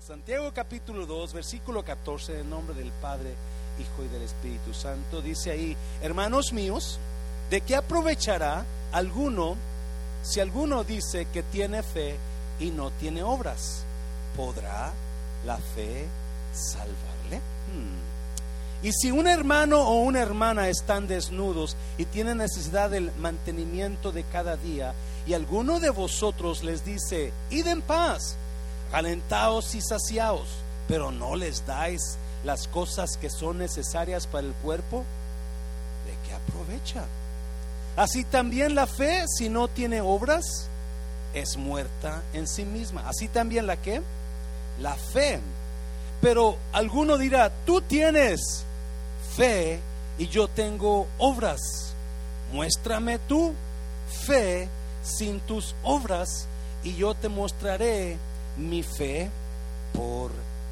[0.00, 3.34] Santiago capítulo 2, versículo 14, en nombre del Padre,
[3.78, 6.98] Hijo y del Espíritu Santo, dice ahí, hermanos míos,
[7.50, 9.56] ¿de qué aprovechará alguno
[10.22, 12.16] si alguno dice que tiene fe
[12.58, 13.84] y no tiene obras?
[14.38, 14.90] ¿Podrá
[15.44, 16.06] la fe
[16.54, 17.36] salvarle?
[17.36, 18.86] Hmm.
[18.86, 24.24] Y si un hermano o una hermana están desnudos y tienen necesidad del mantenimiento de
[24.24, 24.94] cada día,
[25.26, 28.38] y alguno de vosotros les dice, id en paz,
[28.92, 30.48] alentaos y saciaos,
[30.88, 35.04] pero no les dais las cosas que son necesarias para el cuerpo,
[36.06, 37.04] ¿de qué aprovecha?
[37.96, 40.68] Así también la fe, si no tiene obras,
[41.34, 43.08] es muerta en sí misma.
[43.08, 43.76] Así también la?
[44.80, 45.40] La fe.
[46.20, 48.64] Pero alguno dirá, tú tienes
[49.36, 49.80] fe
[50.18, 51.94] y yo tengo obras.
[52.52, 53.54] Muéstrame tu
[54.26, 54.68] fe
[55.02, 56.46] sin tus obras
[56.82, 58.18] y yo te mostraré
[58.56, 59.30] mi fe
[59.92, 60.30] por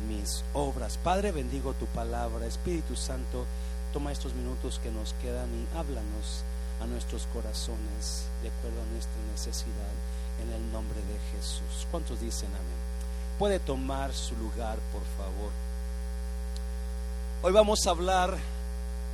[0.08, 0.98] mis obras.
[0.98, 2.46] Padre, bendigo tu palabra.
[2.46, 3.46] Espíritu Santo,
[3.92, 6.44] toma estos minutos que nos quedan y háblanos
[6.82, 9.92] a nuestros corazones de acuerdo a nuestra necesidad
[10.42, 11.86] en el nombre de Jesús.
[11.90, 12.88] ¿Cuántos dicen amén?
[13.38, 15.50] Puede tomar su lugar, por favor.
[17.42, 18.36] Hoy vamos a hablar,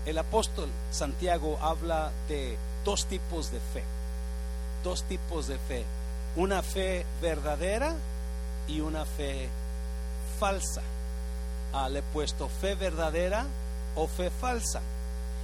[0.06, 3.82] el apóstol Santiago habla de dos tipos de fe.
[4.82, 5.84] Dos tipos de fe.
[6.36, 7.94] Una fe verdadera
[8.68, 9.48] y una fe
[10.38, 10.82] falsa.
[11.72, 13.44] Ah, le he puesto fe verdadera
[13.96, 14.80] o fe falsa.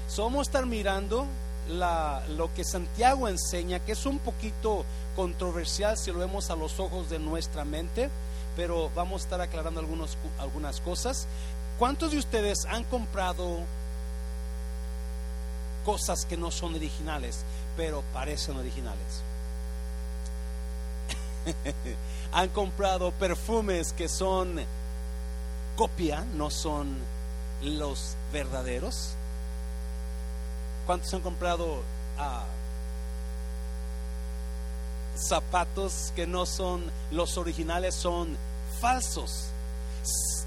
[0.09, 1.27] Somos estar mirando
[1.69, 7.09] lo que Santiago enseña, que es un poquito controversial si lo vemos a los ojos
[7.11, 8.11] de nuestra mente,
[8.57, 9.81] pero vamos a estar aclarando
[10.39, 11.27] algunas cosas.
[11.79, 13.61] ¿Cuántos de ustedes han comprado
[15.85, 17.45] cosas que no son originales,
[17.77, 19.23] pero parecen originales?
[22.33, 24.61] han comprado perfumes que son
[25.77, 26.97] copia, no son
[27.63, 29.15] los verdaderos.
[30.87, 31.83] ¿Cuántos han comprado
[32.19, 32.45] ah,
[35.17, 38.37] zapatos que no son los originales, son
[38.81, 39.47] falsos?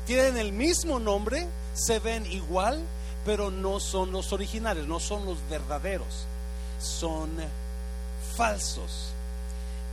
[0.06, 2.82] Tienen el mismo nombre, se ven igual,
[3.26, 6.26] pero no son los originales, no son los verdaderos,
[6.80, 7.30] son
[8.36, 9.10] falsos.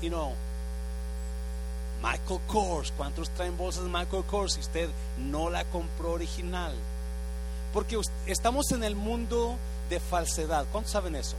[0.03, 0.33] Y no,
[2.03, 2.93] Michael Kors.
[2.97, 4.89] ¿Cuántos traen bolsas de Michael Kors si usted
[5.19, 6.75] no la compró original?
[7.73, 9.57] Porque estamos en el mundo
[9.89, 10.67] de falsedad.
[10.73, 11.37] ¿Cuántos saben eso?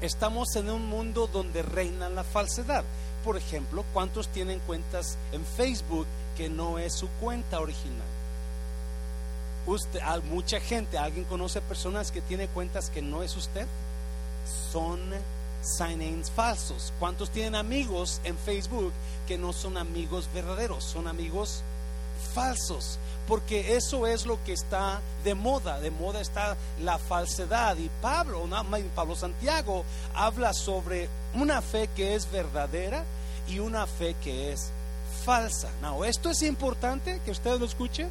[0.00, 2.84] Estamos en un mundo donde reina la falsedad.
[3.24, 6.06] Por ejemplo, ¿cuántos tienen cuentas en Facebook
[6.36, 8.06] que no es su cuenta original?
[9.66, 10.00] Usted,
[10.30, 13.66] mucha gente, alguien conoce personas que tiene cuentas que no es usted.
[14.70, 15.00] Son
[15.66, 16.92] sign-ins falsos.
[16.98, 18.92] ¿Cuántos tienen amigos en Facebook
[19.26, 20.84] que no son amigos verdaderos?
[20.84, 21.62] Son amigos
[22.34, 22.98] falsos.
[23.26, 25.80] Porque eso es lo que está de moda.
[25.80, 27.76] De moda está la falsedad.
[27.76, 28.48] Y Pablo,
[28.94, 29.84] Pablo Santiago
[30.14, 33.04] habla sobre una fe que es verdadera
[33.48, 34.70] y una fe que es
[35.24, 35.70] falsa.
[35.82, 38.08] Now, ¿esto es importante que usted lo escuche?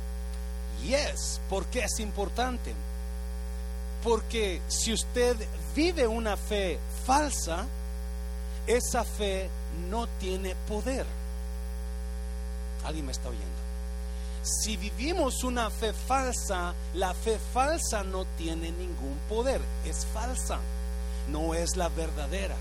[0.85, 1.39] Yes.
[1.49, 2.73] ¿Por qué es importante?
[4.03, 5.35] Porque si usted
[5.73, 7.65] vive una fe falsa,
[8.67, 9.49] esa fe
[9.89, 11.05] no tiene poder.
[12.85, 13.65] ¿Alguien me está oyendo?
[14.41, 20.59] Si vivimos una fe falsa, la fe falsa no tiene ningún poder, es falsa,
[21.29, 22.55] no es la verdadera.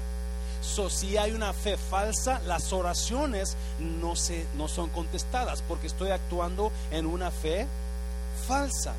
[0.62, 6.10] So, si hay una fe falsa, las oraciones no, se, no son contestadas porque estoy
[6.10, 7.66] actuando en una fe
[8.48, 8.94] falsa.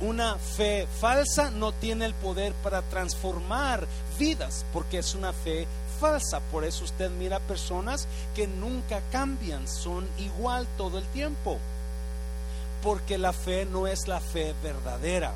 [0.00, 3.86] Una fe falsa no tiene el poder para transformar
[4.18, 5.66] vidas porque es una fe
[6.00, 6.40] falsa.
[6.40, 11.58] Por eso usted mira personas que nunca cambian, son igual todo el tiempo.
[12.82, 15.32] Porque la fe no es la fe verdadera,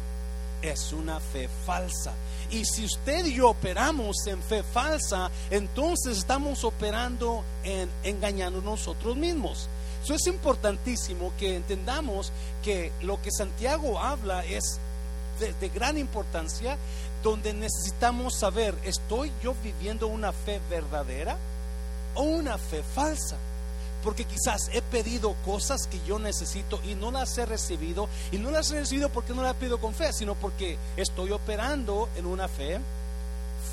[0.61, 2.13] es una fe falsa.
[2.51, 9.17] Y si usted y yo operamos en fe falsa, entonces estamos operando en engañando nosotros
[9.17, 9.69] mismos.
[10.09, 12.32] Eso es importantísimo que entendamos
[12.62, 14.81] que lo que Santiago habla es
[15.38, 16.79] de, gran importancia,
[17.23, 21.37] donde necesitamos saber, ¿estoy yo viviendo una fe verdadera
[22.15, 23.37] o una fe falsa?
[24.03, 28.09] Porque quizás he pedido cosas que yo necesito y no las he recibido.
[28.32, 31.32] Y no las he recibido porque no las he pedido con fe, sino porque estoy
[31.32, 32.81] operando en una fe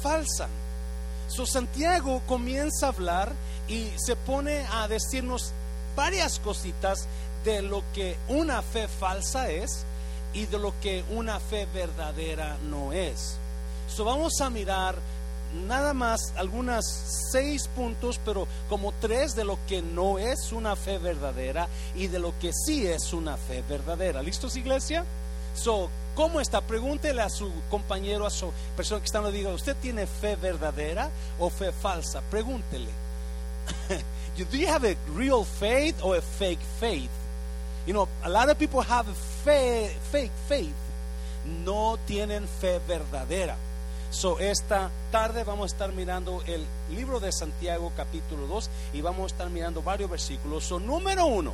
[0.03, 0.49] falsa.
[1.29, 3.31] So, Santiago comienza a hablar
[3.69, 5.53] y se pone a decirnos
[5.95, 7.07] varias cositas
[7.43, 9.85] de lo que una fe falsa es
[10.33, 13.37] y de lo que una fe verdadera no es.
[13.87, 14.95] So vamos a mirar
[15.67, 16.85] nada más algunas
[17.31, 22.19] seis puntos, pero como tres de lo que no es una fe verdadera y de
[22.19, 24.21] lo que sí es una fe verdadera.
[24.21, 25.05] ¿Listos, iglesia?
[25.55, 26.61] So, ¿cómo está?
[26.61, 30.35] Pregúntele a su compañero, a su persona que está en la diga, ¿usted tiene fe
[30.35, 31.09] verdadera
[31.39, 32.21] o fe falsa?
[32.29, 32.89] Pregúntele.
[34.37, 37.09] Do you have a real faith or a fake faith?
[37.85, 40.75] You know, a lot of people have a fake faith.
[41.63, 43.55] No tienen fe verdadera.
[44.09, 46.65] So, esta tarde vamos a estar mirando el
[46.95, 50.63] libro de Santiago capítulo 2 y vamos a estar mirando varios versículos.
[50.63, 51.53] So, número uno,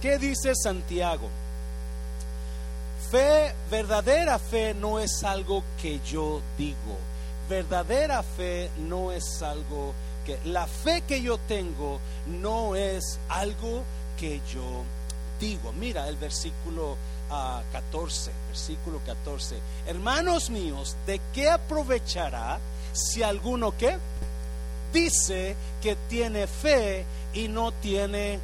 [0.00, 1.28] ¿qué dice Santiago?
[3.10, 6.98] Fe, verdadera fe no es algo que yo digo.
[7.48, 10.05] Verdadera fe no es algo que...
[10.44, 13.84] La fe que yo tengo no es algo
[14.18, 14.84] que yo
[15.38, 15.72] digo.
[15.72, 16.96] Mira el versículo
[17.72, 19.56] 14, versículo 14.
[19.86, 22.58] Hermanos míos, ¿de qué aprovechará
[22.92, 23.98] si alguno que
[24.92, 28.38] dice que tiene fe y no tiene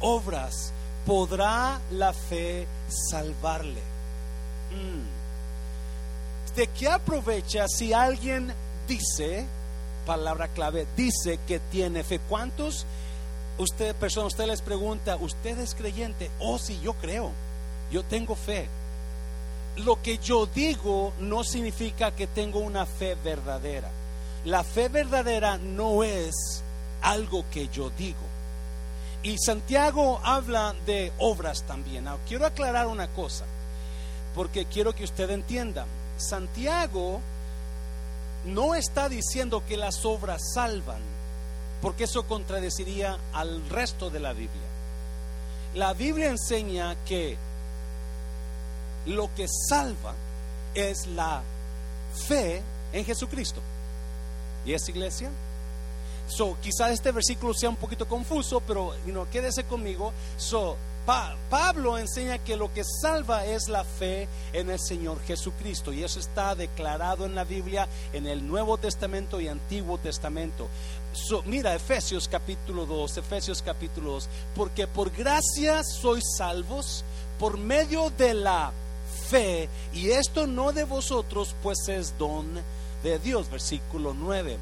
[0.00, 0.72] obras?
[1.06, 3.80] ¿Podrá la fe salvarle?
[4.70, 5.18] Mm.
[6.56, 8.52] ¿De qué aprovecha si alguien
[8.88, 9.46] dice,
[10.08, 12.18] palabra clave, dice que tiene fe?
[12.18, 12.86] ¿Cuántos
[13.58, 16.30] usted, persona, usted les pregunta, ¿usted es creyente?
[16.40, 17.30] Oh, sí, yo creo
[17.90, 18.68] yo tengo fe.
[19.76, 23.90] Lo que yo digo no significa que tengo una fe verdadera.
[24.44, 26.62] La fe verdadera no es
[27.02, 28.18] algo que yo digo.
[29.22, 32.06] Y Santiago habla de obras también.
[32.26, 33.44] quiero aclarar una cosa,
[34.34, 35.86] porque quiero que usted entienda.
[36.16, 37.20] Santiago
[38.48, 41.00] no está diciendo que las obras salvan,
[41.80, 44.62] porque eso contradeciría al resto de la Biblia.
[45.74, 47.36] La Biblia enseña que
[49.06, 50.14] lo que salva
[50.74, 51.42] es la
[52.26, 52.62] fe
[52.92, 53.60] en Jesucristo.
[54.64, 55.30] ¿Y es iglesia?
[56.26, 60.12] So, quizás este versículo sea un poquito confuso, pero you quédese conmigo.
[60.36, 60.76] So,
[61.48, 66.20] Pablo enseña que lo que salva es la fe en el Señor Jesucristo y eso
[66.20, 70.68] está declarado en la Biblia en el Nuevo Testamento y Antiguo Testamento.
[71.46, 77.04] Mira Efesios capítulo 2, Efesios capítulo 2, porque por gracia sois salvos
[77.38, 78.70] por medio de la
[79.30, 82.46] fe, y esto no de vosotros, pues es don
[83.02, 83.50] de Dios.
[83.50, 84.58] Versículo 9,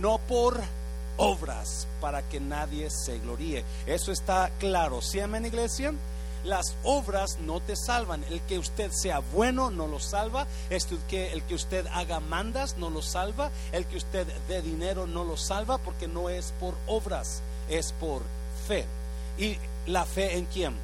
[0.00, 0.60] no por
[1.16, 3.64] obras para que nadie se gloríe.
[3.86, 5.00] Eso está claro.
[5.00, 5.94] ¿Sí, iglesia?
[6.44, 8.22] Las obras no te salvan.
[8.30, 10.46] El que usted sea bueno no lo salva.
[11.08, 13.50] Que, el que usted haga mandas no lo salva.
[13.72, 18.22] El que usted dé dinero no lo salva porque no es por obras, es por
[18.68, 18.84] fe.
[19.38, 19.56] ¿Y
[19.86, 20.74] la fe en quién?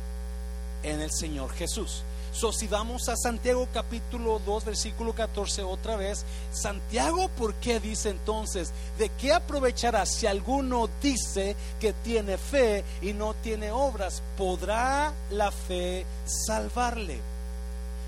[0.82, 2.04] En el Señor Jesús.
[2.32, 8.10] So, si vamos a Santiago capítulo 2, versículo 14 otra vez, Santiago, ¿por qué dice
[8.10, 8.72] entonces?
[8.98, 14.22] ¿De qué aprovechará si alguno dice que tiene fe y no tiene obras?
[14.36, 17.20] ¿Podrá la fe salvarle?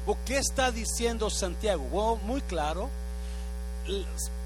[0.07, 1.83] ¿O qué está diciendo Santiago?
[1.91, 2.91] Bueno, muy claro.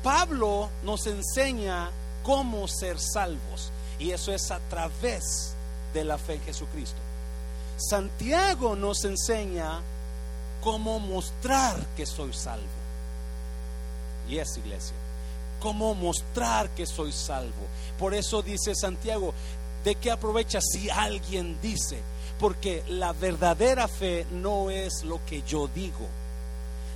[0.03, 1.91] Pablo nos enseña
[2.23, 5.55] cómo ser salvos y eso es a través
[5.93, 7.06] de la fe en Jesucristo.
[7.77, 9.81] Santiago nos enseña
[10.63, 12.65] cómo mostrar que soy salvo.
[14.29, 14.97] Y es iglesia.
[15.61, 17.67] Cómo mostrar que soy salvo.
[17.99, 19.33] Por eso dice Santiago,
[19.85, 22.01] ¿de qué aprovecha si alguien dice?
[22.39, 26.07] Porque la verdadera fe no es lo que yo digo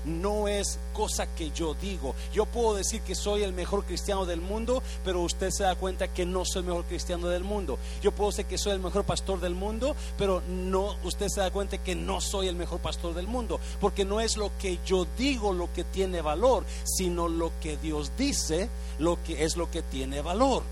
[0.05, 2.15] no es cosa que yo digo.
[2.33, 6.09] Yo puedo decir que soy el mejor cristiano del mundo, pero usted se da cuenta
[6.09, 7.79] que no soy el mejor cristiano del mundo.
[8.03, 11.51] Yo puedo decir que soy el mejor pastor del mundo, pero no usted se da
[11.51, 15.07] cuenta que no soy el mejor pastor del mundo, porque no es lo que yo
[15.17, 19.83] digo lo que tiene valor, sino lo que Dios dice, lo que es lo que
[19.83, 20.63] tiene valor.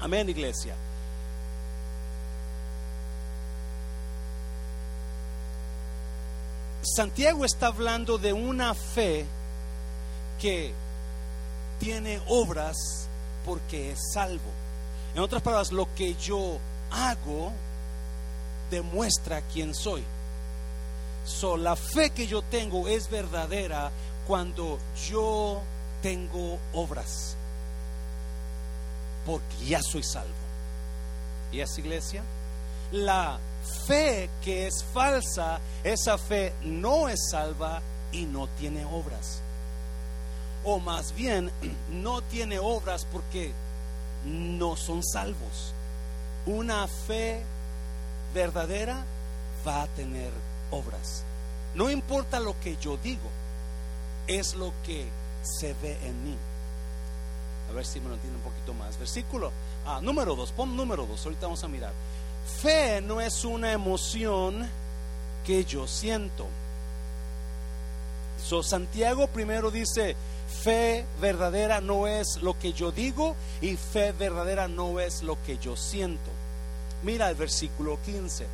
[0.00, 0.74] Amén, iglesia.
[6.94, 9.26] Santiago está hablando de una fe
[10.40, 10.72] que
[11.78, 13.08] tiene obras
[13.44, 14.50] porque es salvo.
[15.14, 16.58] En otras palabras, lo que yo
[16.90, 17.52] hago
[18.70, 20.02] demuestra quién soy.
[21.24, 23.90] So, la fe que yo tengo es verdadera
[24.26, 24.78] cuando
[25.08, 25.60] yo
[26.02, 27.36] tengo obras.
[29.26, 30.32] Porque ya soy salvo.
[31.52, 32.22] ¿Y es iglesia?
[32.92, 33.38] La
[33.86, 37.80] fe que es falsa, esa fe no es salva
[38.12, 39.40] y no tiene obras.
[40.64, 41.50] O más bien,
[41.90, 43.52] no tiene obras porque
[44.24, 45.72] no son salvos.
[46.46, 47.42] Una fe
[48.34, 49.04] verdadera
[49.66, 50.30] va a tener
[50.70, 51.24] obras.
[51.74, 53.28] No importa lo que yo digo,
[54.26, 55.06] es lo que
[55.42, 56.36] se ve en mí.
[57.70, 58.98] A ver si me lo entiende un poquito más.
[58.98, 59.52] Versículo
[59.86, 61.92] ah, número 2, pon número 2, ahorita vamos a mirar.
[62.60, 64.68] Fe no es una emoción
[65.46, 66.46] que yo siento.
[68.44, 70.16] So, Santiago primero dice,
[70.62, 75.58] fe verdadera no es lo que yo digo y fe verdadera no es lo que
[75.58, 76.30] yo siento.
[77.02, 78.46] Mira el versículo 15.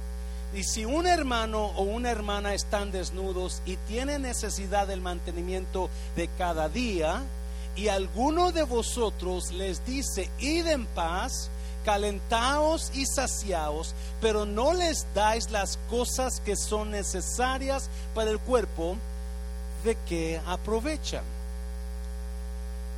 [0.54, 6.28] Y si un hermano o una hermana están desnudos y tienen necesidad del mantenimiento de
[6.28, 7.22] cada día,
[7.76, 11.50] y alguno de vosotros les dice, id en paz,
[11.84, 18.96] calentaos y saciaos, pero no les dais las cosas que son necesarias para el cuerpo,
[19.84, 21.24] de que aprovechan.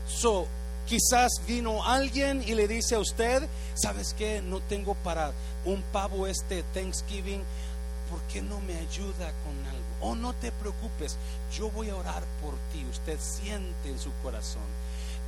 [0.09, 0.47] So,
[0.87, 4.41] quizás vino alguien y le dice a usted, ¿sabes qué?
[4.41, 5.33] No tengo para
[5.65, 7.43] un pavo este Thanksgiving,
[8.09, 9.87] ¿por qué no me ayuda con algo?
[10.01, 11.17] Oh, no te preocupes,
[11.53, 12.87] yo voy a orar por ti.
[12.89, 14.63] Usted siente en su corazón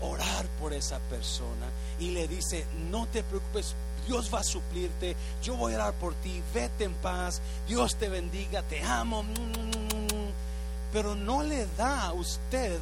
[0.01, 1.67] orar por esa persona
[1.99, 3.75] y le dice, no te preocupes,
[4.07, 8.09] Dios va a suplirte, yo voy a orar por ti, vete en paz, Dios te
[8.09, 9.25] bendiga, te amo,
[10.93, 12.79] pero no le da a usted,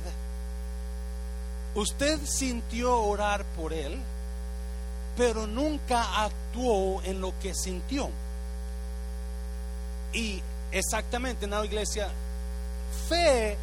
[1.75, 3.99] usted sintió orar por él,
[5.17, 8.11] pero nunca actuó en lo que sintió.
[10.13, 12.09] Y exactamente en la iglesia,
[13.09, 13.57] fe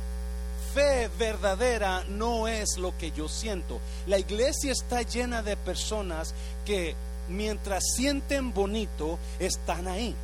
[0.73, 3.79] fe verdadera no es lo que yo siento.
[4.07, 6.33] La iglesia está llena de personas
[6.65, 6.95] que
[7.29, 10.15] mientras sienten bonito, están ahí.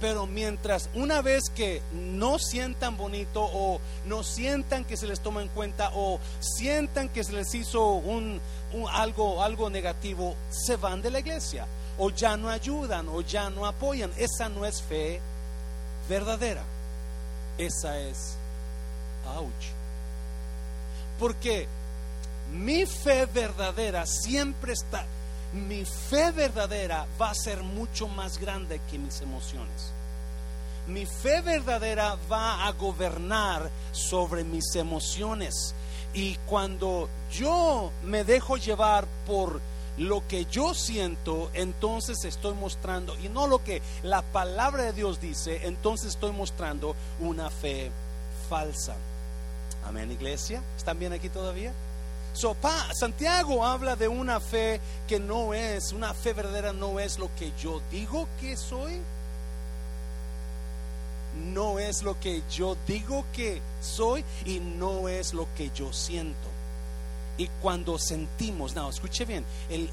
[0.00, 5.40] Pero mientras una vez que no sientan bonito o no sientan que se les toma
[5.40, 8.40] en cuenta o sientan que se les hizo un,
[8.90, 13.66] algo, algo negativo, se van de la iglesia o ya no ayudan o ya no
[13.66, 14.10] apoyan.
[14.16, 15.20] Esa no es fe
[16.08, 16.64] verdadera.
[17.56, 18.36] Esa es
[19.26, 19.72] Ouch.
[21.18, 21.66] Porque
[22.52, 25.04] mi fe verdadera siempre está,
[25.52, 29.92] mi fe verdadera va a ser mucho más grande que mis emociones.
[30.86, 35.74] Mi fe verdadera va a gobernar sobre mis emociones.
[36.12, 39.60] Y cuando yo me dejo llevar por
[39.96, 45.20] lo que yo siento, entonces estoy mostrando, y no lo que la palabra de Dios
[45.20, 47.90] dice, entonces estoy mostrando una fe
[48.48, 48.96] falsa.
[49.84, 50.62] Amén, iglesia.
[50.76, 51.72] ¿Están bien aquí todavía?
[52.32, 52.56] So,
[52.92, 57.52] Santiago habla de una fe que no es, una fe verdadera no es lo que
[57.60, 59.00] yo digo que soy.
[61.52, 66.48] No es lo que yo digo que soy y no es lo que yo siento.
[67.36, 69.44] Y cuando sentimos, no, escuche bien,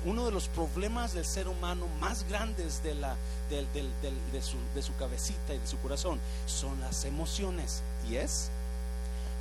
[0.05, 3.15] uno de los problemas del ser humano más grandes de, la,
[3.49, 7.81] de, su, de su cabecita y de su corazón son las emociones.
[8.07, 8.51] ¿Y es?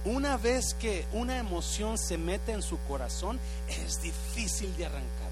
[0.05, 3.39] Una vez que una emoción se mete en su corazón,
[3.69, 5.31] es difícil de arrancarle.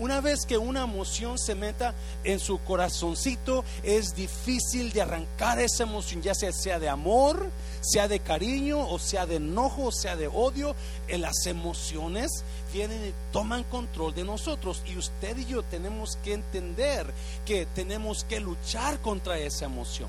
[0.00, 5.82] Una vez que una emoción se meta en su corazoncito, es difícil de arrancar esa
[5.82, 7.50] emoción, ya sea, sea de amor,
[7.82, 10.74] sea de cariño, o sea de enojo, o sea de odio.
[11.06, 12.30] Eh, las emociones
[12.72, 14.82] vienen y toman control de nosotros.
[14.86, 17.12] Y usted y yo tenemos que entender
[17.44, 20.08] que tenemos que luchar contra esa emoción.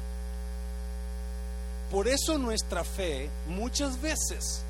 [1.92, 4.64] Por eso nuestra fe muchas veces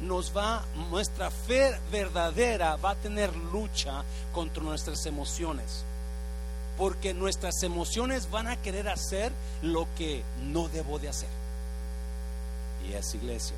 [0.00, 5.84] nos va, nuestra fe verdadera va a tener lucha contra nuestras emociones.
[6.76, 9.32] Porque nuestras emociones van a querer hacer
[9.62, 11.28] lo que no debo de hacer.
[12.86, 13.56] Y es iglesia.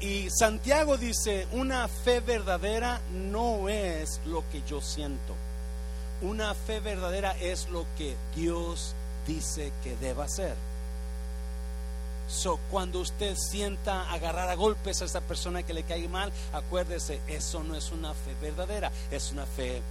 [0.00, 5.34] Y Santiago dice, una fe verdadera no es lo que yo siento.
[6.22, 8.94] Una fe verdadera es lo que Dios
[9.26, 10.54] dice que deba ser.
[12.30, 17.20] So, cuando usted sienta agarrar a golpes a esa persona que le cae mal, acuérdese,
[17.26, 19.82] eso no es una fe verdadera, es una fe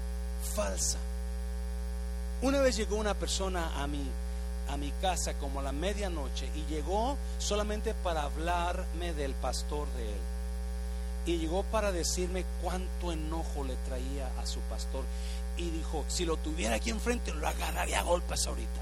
[0.56, 0.98] falsa.
[2.42, 4.02] Una vez llegó una persona a mi,
[4.70, 10.08] a mi casa como a la medianoche y llegó solamente para hablarme del pastor de
[10.08, 10.20] él.
[11.26, 15.04] Y llegó para decirme cuánto enojo le traía a su pastor.
[15.58, 18.82] Y dijo, si lo tuviera aquí enfrente, lo agarraría a golpes ahorita.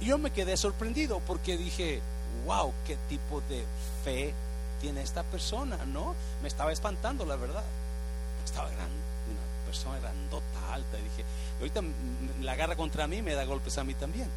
[0.00, 2.02] Y yo me quedé sorprendido porque dije,
[2.44, 3.64] wow, qué tipo de
[4.04, 4.34] fe
[4.80, 6.14] tiene esta persona, ¿no?
[6.42, 7.64] Me estaba espantando, la verdad.
[8.44, 8.96] Estaba grande,
[9.30, 11.24] una persona grandota, alta, y dije,
[11.58, 11.80] ahorita
[12.42, 14.28] la agarra contra mí, me da golpes a mí también.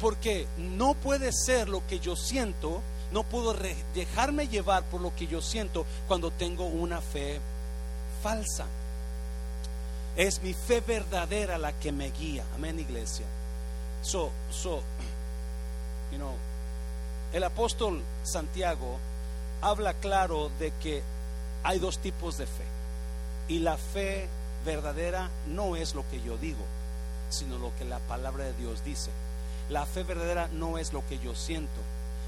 [0.00, 3.52] Porque no puede ser lo que yo siento, no puedo
[3.94, 7.40] dejarme llevar por lo que yo siento cuando tengo una fe
[8.22, 8.66] falsa.
[10.16, 12.44] Es mi fe verdadera la que me guía.
[12.54, 13.26] Amén, iglesia.
[14.02, 14.82] So, so,
[16.12, 16.34] you know,
[17.32, 18.98] el apóstol Santiago
[19.60, 21.02] habla claro de que
[21.62, 22.64] hay dos tipos de fe.
[23.48, 24.28] Y la fe
[24.64, 26.64] verdadera no es lo que yo digo,
[27.30, 29.10] sino lo que la palabra de Dios dice.
[29.68, 31.80] La fe verdadera no es lo que yo siento,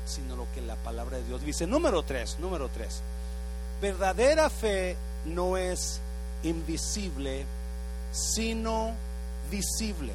[0.07, 1.66] sino lo que la palabra de Dios dice.
[1.66, 3.02] Número tres, número tres.
[3.80, 6.00] Verdadera fe no es
[6.42, 7.45] invisible,
[8.12, 8.92] sino
[9.50, 10.12] visible.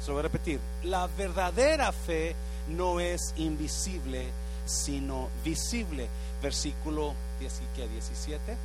[0.00, 0.60] Se lo voy a repetir.
[0.84, 2.34] La verdadera fe
[2.68, 4.30] no es invisible,
[4.66, 6.08] sino visible.
[6.42, 8.56] Versículo 17.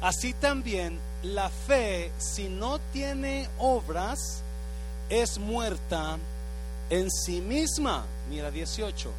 [0.00, 4.42] Así también la fe, si no tiene obras,
[5.08, 6.18] es muerta
[6.90, 8.04] en sí misma.
[8.30, 9.10] Mira 18.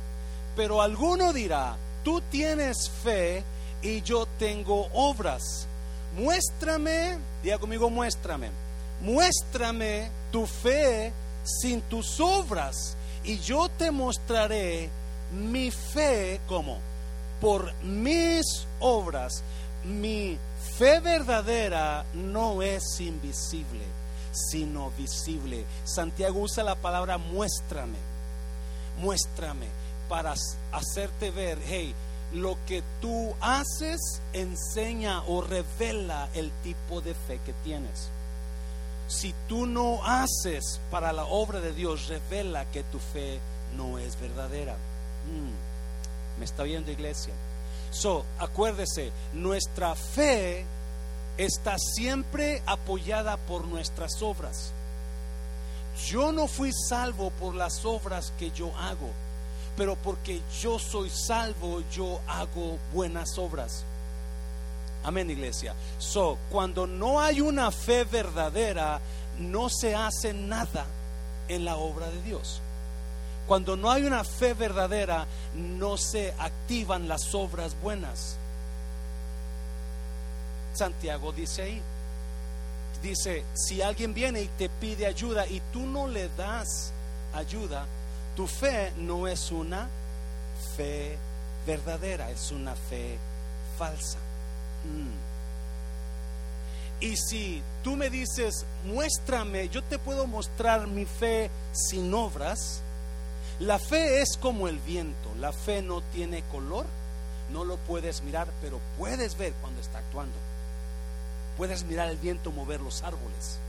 [0.55, 3.43] Pero alguno dirá, tú tienes fe
[3.81, 5.67] y yo tengo obras.
[6.17, 8.50] Muéstrame, diga conmigo, muéstrame.
[9.01, 14.89] Muéstrame tu fe sin tus obras y yo te mostraré
[15.31, 16.79] mi fe como
[17.39, 19.43] por mis obras.
[19.83, 20.38] Mi
[20.77, 23.85] fe verdadera no es invisible,
[24.31, 25.65] sino visible.
[25.85, 27.97] Santiago usa la palabra muéstrame,
[28.99, 29.67] muéstrame
[30.09, 30.33] para
[30.71, 31.93] hacerte ver, hey,
[32.33, 38.09] lo que tú haces enseña o revela el tipo de fe que tienes.
[39.09, 43.39] Si tú no haces para la obra de Dios, revela que tu fe
[43.75, 44.75] no es verdadera.
[44.75, 47.33] Mm, me está viendo iglesia.
[47.89, 50.63] So, acuérdese, nuestra fe
[51.37, 54.73] está siempre apoyada por nuestras obras.
[56.07, 59.09] Yo no fui salvo por las obras que yo hago,
[59.75, 63.85] pero porque yo soy salvo, yo hago buenas obras.
[65.03, 65.73] Amén, iglesia.
[65.97, 68.99] So, cuando no hay una fe verdadera,
[69.39, 70.85] no se hace nada
[71.47, 72.61] en la obra de Dios.
[73.47, 75.25] Cuando no hay una fe verdadera,
[75.55, 78.37] no se activan las obras buenas.
[80.73, 81.81] Santiago dice ahí,
[83.01, 86.91] dice, si alguien viene y te pide ayuda y tú no le das
[87.33, 87.85] ayuda,
[88.35, 89.87] tu fe no es una
[90.75, 91.17] fe
[91.65, 93.17] verdadera, es una fe
[93.77, 94.17] falsa.
[94.85, 95.29] Mm.
[97.01, 102.81] Y si tú me dices, muéstrame, yo te puedo mostrar mi fe sin obras,
[103.59, 106.85] la fe es como el viento, la fe no tiene color,
[107.51, 110.35] no lo puedes mirar, pero puedes ver cuando está actuando.
[111.57, 113.59] Puedes mirar el viento mover los árboles.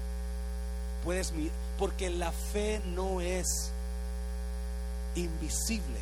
[1.05, 3.71] Puedes mirar, porque la fe no es
[5.15, 5.99] invisible,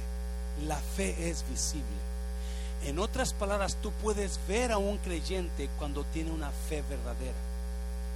[0.67, 1.98] la fe es visible.
[2.85, 7.37] En otras palabras, tú puedes ver a un creyente cuando tiene una fe verdadera.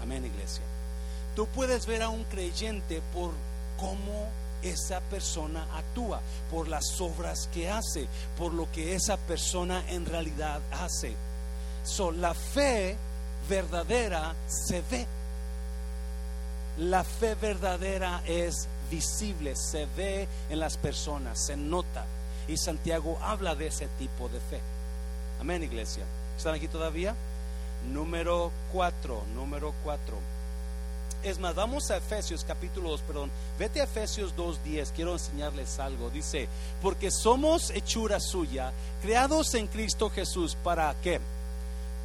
[0.00, 0.62] Amén, iglesia.
[1.34, 3.32] Tú puedes ver a un creyente por
[3.78, 4.28] cómo
[4.62, 6.20] esa persona actúa,
[6.50, 8.06] por las obras que hace,
[8.38, 11.14] por lo que esa persona en realidad hace.
[11.84, 12.96] So, la fe
[13.48, 15.06] verdadera se ve.
[16.78, 22.04] La fe verdadera es visible, se ve en las personas, se nota.
[22.52, 24.60] Y Santiago habla de ese tipo de fe.
[25.40, 26.04] Amén, iglesia.
[26.36, 27.14] ¿Están aquí todavía?
[27.90, 30.18] Número cuatro, número cuatro.
[31.22, 33.30] Es más, vamos a Efesios capítulo 2, perdón.
[33.58, 36.10] Vete a Efesios 2.10, quiero enseñarles algo.
[36.10, 36.46] Dice,
[36.82, 41.20] porque somos hechura suya, creados en Cristo Jesús, ¿para qué?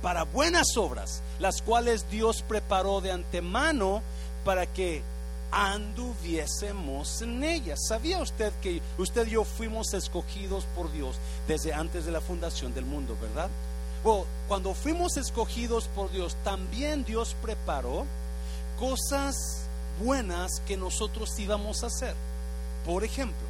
[0.01, 4.01] Para buenas obras, las cuales Dios preparó de antemano
[4.45, 5.03] para que
[5.51, 7.79] anduviésemos en ellas.
[7.87, 11.15] ¿Sabía usted que usted y yo fuimos escogidos por Dios
[11.47, 13.49] desde antes de la fundación del mundo, verdad?
[14.03, 18.05] Bueno, cuando fuimos escogidos por Dios, también Dios preparó
[18.79, 19.35] cosas
[20.03, 22.13] buenas que nosotros íbamos a hacer.
[22.85, 23.47] Por ejemplo,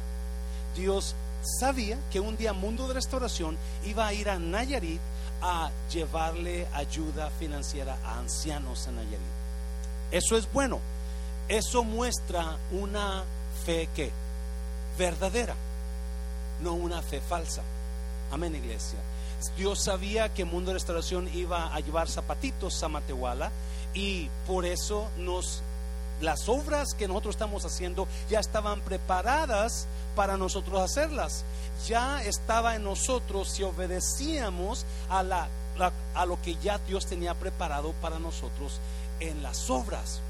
[0.74, 1.14] Dios
[1.60, 5.00] sabía que un día Mundo de Restauración iba a ir a Nayarit
[5.40, 9.20] a llevarle ayuda financiera a ancianos en Nayarit.
[10.10, 10.80] Eso es bueno.
[11.48, 13.24] Eso muestra una
[13.64, 14.10] fe que
[14.98, 15.54] verdadera,
[16.60, 17.62] no una fe falsa.
[18.30, 18.98] Amén, iglesia.
[19.56, 23.50] Dios sabía que Mundo de Restauración iba a llevar zapatitos a Matehuala
[23.94, 25.62] y por eso nos
[26.20, 31.44] las obras que nosotros estamos haciendo ya estaban preparadas para nosotros hacerlas.
[31.86, 35.48] Ya estaba en nosotros si obedecíamos a, la,
[36.14, 38.80] a lo que ya Dios tenía preparado para nosotros
[39.20, 40.20] en las obras.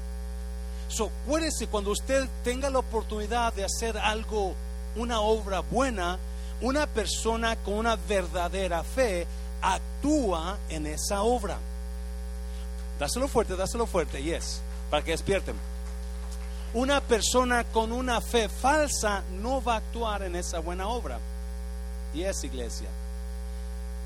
[0.99, 4.53] So, acuérdese, cuando usted tenga la oportunidad de hacer algo,
[4.97, 6.19] una obra buena,
[6.59, 9.25] una persona con una verdadera fe
[9.61, 11.57] actúa en esa obra.
[12.99, 14.59] Dáselo fuerte, dáselo fuerte, yes,
[14.89, 15.55] para que despierten.
[16.73, 21.17] Una persona con una fe falsa no va a actuar en esa buena obra.
[22.13, 22.89] Y es iglesia.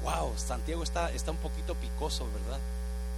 [0.03, 2.59] wow, Santiago está, está un poquito picoso, ¿verdad?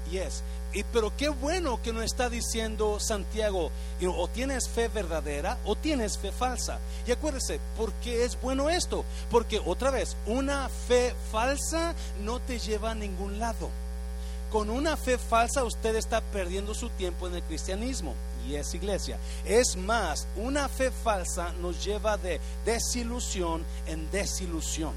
[0.09, 0.43] Yes.
[0.73, 3.71] Y, pero qué bueno que nos está diciendo Santiago,
[4.05, 6.79] o tienes fe verdadera o tienes fe falsa.
[7.07, 9.05] Y acuérdese, ¿por qué es bueno esto?
[9.31, 13.69] Porque otra vez, una fe falsa no te lleva a ningún lado.
[14.51, 18.13] Con una fe falsa usted está perdiendo su tiempo en el cristianismo
[18.47, 19.17] y es iglesia.
[19.45, 24.93] Es más, una fe falsa nos lleva de desilusión en desilusión.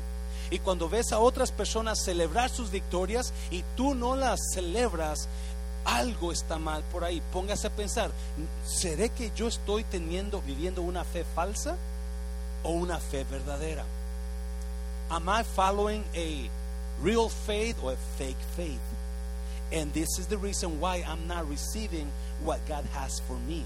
[0.51, 5.29] Y cuando ves a otras personas celebrar sus victorias y tú no las celebras,
[5.85, 7.23] algo está mal por ahí.
[7.33, 8.11] Póngase a pensar,
[8.67, 11.77] ¿seré que yo estoy teniendo, viviendo una fe falsa
[12.63, 13.85] o una fe verdadera?
[15.11, 16.49] Am I following a
[17.03, 18.81] real faith or a fake faith?
[19.73, 22.11] And this is the reason why I'm not receiving
[22.43, 23.65] what God has for me.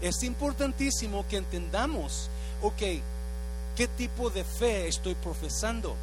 [0.00, 2.28] Es importantísimo que entendamos,
[2.62, 3.02] ok,
[3.76, 5.96] ¿qué tipo de fe estoy profesando?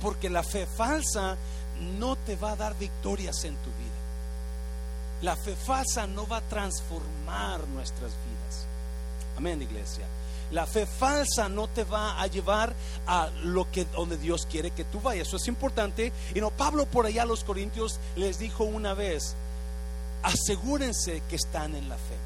[0.00, 1.36] Porque la fe falsa
[1.98, 4.00] no te va a dar victorias en tu vida.
[5.22, 8.66] La fe falsa no va a transformar nuestras vidas.
[9.36, 10.06] Amén, iglesia.
[10.50, 12.74] La fe falsa no te va a llevar
[13.06, 15.28] a lo que donde Dios quiere que tú vayas.
[15.28, 16.12] Eso es importante.
[16.34, 19.36] Y no Pablo por allá a los corintios les dijo una vez,
[20.22, 22.16] asegúrense que están en la fe.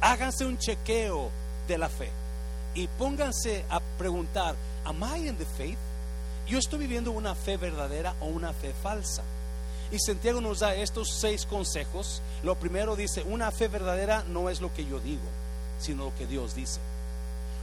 [0.00, 1.30] Háganse un chequeo
[1.66, 2.10] de la fe
[2.74, 5.78] y pónganse a preguntar, ¿am I in the faith?
[6.48, 9.22] Yo estoy viviendo una fe verdadera o una fe falsa.
[9.90, 12.22] Y Santiago nos da estos seis consejos.
[12.42, 15.22] Lo primero dice, una fe verdadera no es lo que yo digo,
[15.78, 16.80] sino lo que Dios dice.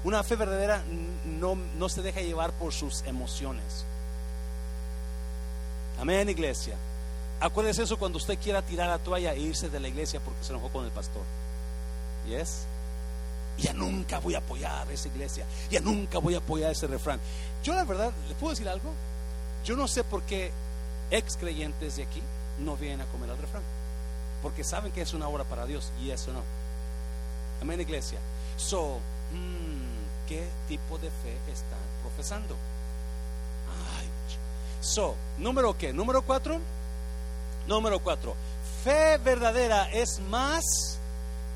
[0.03, 0.83] Una fe verdadera
[1.25, 3.85] no, no se deja llevar por sus emociones.
[5.99, 6.75] Amén, iglesia.
[7.39, 10.51] Acuérdese eso cuando usted quiera tirar la toalla e irse de la iglesia porque se
[10.51, 11.23] enojó con el pastor.
[12.27, 12.65] ¿Yes?
[13.57, 15.45] Ya nunca voy a apoyar esa iglesia.
[15.69, 17.19] Ya nunca voy a apoyar ese refrán.
[17.63, 18.91] Yo la verdad, ¿le puedo decir algo?
[19.63, 20.51] Yo no sé por qué
[21.11, 22.21] ex creyentes de aquí
[22.59, 23.63] no vienen a comer al refrán.
[24.41, 26.41] Porque saben que es una obra para Dios y eso no.
[27.61, 28.19] Amén, iglesia.
[28.57, 28.99] So,
[29.31, 32.55] hmm, ¿qué tipo de fe están profesando?
[33.97, 34.07] Ay,
[34.81, 35.93] so, número qué?
[35.93, 36.59] Número cuatro.
[37.67, 38.35] Número cuatro.
[38.83, 40.63] Fe verdadera es más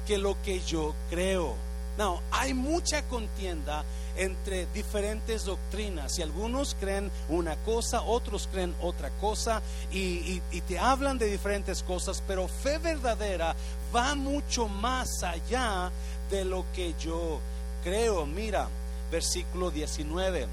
[0.08, 1.56] que lo que yo creo.
[2.00, 3.84] No, hay mucha contienda
[4.16, 11.18] entre diferentes doctrinas y algunos creen una cosa, otros creen otra cosa y, te hablan
[11.18, 13.54] de diferentes cosas, pero fe verdadera
[13.94, 15.92] va mucho más allá
[16.32, 17.42] de lo que yo
[17.84, 18.26] creo.
[18.26, 18.70] Mira,
[19.12, 20.48] versículo 19.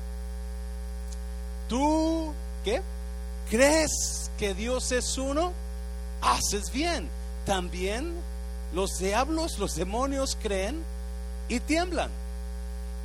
[1.69, 2.83] ¿Tú qué?
[3.49, 5.53] ¿Crees que Dios es uno?
[6.23, 7.09] Haces bien.
[7.45, 8.15] También
[8.75, 10.96] los diablos, los demonios creen
[11.49, 12.11] y tiemblan.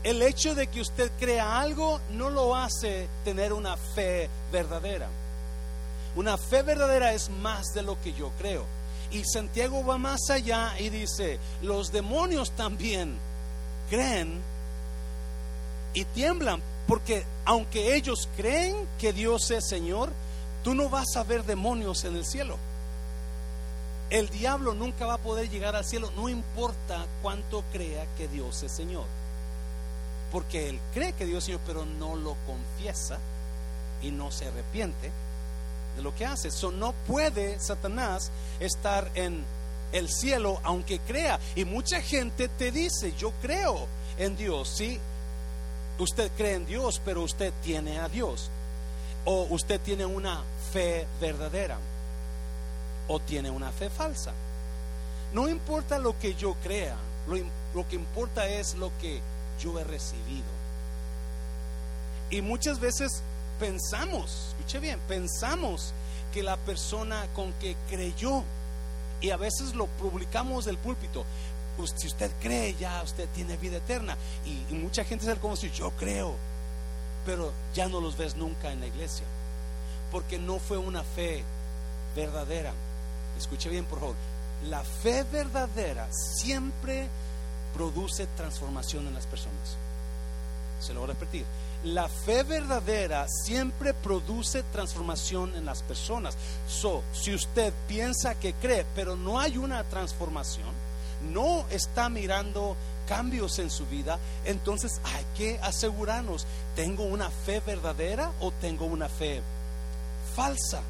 [0.03, 5.07] El hecho de que usted crea algo no lo hace tener una fe verdadera.
[6.15, 8.65] Una fe verdadera es más de lo que yo creo.
[9.11, 13.17] Y Santiago va más allá y dice, los demonios también
[13.89, 14.41] creen
[15.93, 20.09] y tiemblan, porque aunque ellos creen que Dios es Señor,
[20.63, 22.57] tú no vas a ver demonios en el cielo.
[24.11, 28.61] El diablo nunca va a poder llegar al cielo, no importa cuánto crea que Dios
[28.61, 29.05] es Señor.
[30.33, 33.19] Porque él cree que Dios es Señor, pero no lo confiesa
[34.01, 35.09] y no se arrepiente
[35.95, 36.49] de lo que hace.
[36.49, 39.45] Eso no puede Satanás estar en
[39.93, 41.39] el cielo aunque crea.
[41.55, 44.99] Y mucha gente te dice, yo creo en Dios, sí.
[45.99, 48.49] Usted cree en Dios, pero usted tiene a Dios.
[49.23, 50.43] O usted tiene una
[50.73, 51.77] fe verdadera
[53.11, 54.31] o tiene una fe falsa.
[55.33, 56.95] No importa lo que yo crea,
[57.73, 59.19] lo, que importa es lo que
[59.59, 60.45] yo he recibido.
[62.29, 63.21] Y muchas veces
[63.59, 65.93] pensamos, escuche bien, pensamos
[66.33, 68.43] que la persona con que creyó,
[69.19, 71.25] y a veces lo publicamos del púlpito,
[71.75, 74.17] pues, si usted cree ya, usted tiene vida eterna.
[74.45, 76.35] Y, mucha gente sabe como si yo creo,
[77.25, 79.25] pero ya no los ves nunca en la iglesia,
[80.11, 81.43] porque no fue una fe
[82.15, 82.73] verdadera.
[83.41, 84.15] Escuche bien, por favor.
[84.69, 87.09] La fe verdadera siempre
[87.73, 89.75] produce transformación en las personas.
[90.79, 91.45] Se lo voy a repetir.
[91.83, 96.37] La fe verdadera siempre produce transformación en las personas.
[96.67, 100.69] So, si usted piensa que cree, pero no hay una transformación,
[101.33, 102.77] no está mirando
[103.07, 109.09] cambios en su vida, entonces hay que asegurarnos, ¿tengo una fe verdadera o tengo una
[109.09, 109.41] fe
[110.35, 110.83] falsa?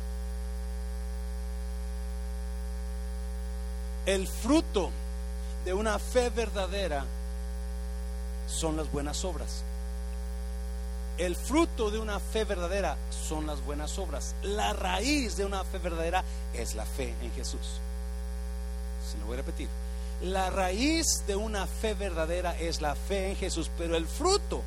[4.06, 4.90] El fruto
[5.64, 7.06] de una fe verdadera
[8.48, 9.64] son las buenas obras.
[11.18, 14.34] el fruto de una fe verdadera son las buenas obras.
[14.42, 17.80] La raíz de una fe verdadera es la fe en Jesús.
[19.10, 19.68] Se lo voy a repetir.
[20.22, 24.64] La raíz de una fe verdadera es la fe en Jesús, pero el fruto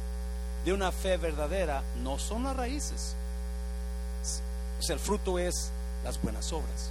[0.65, 3.17] de una fe verdadera no son las raíces.
[4.79, 5.71] O sea, el fruto es
[6.05, 6.91] las buenas obras.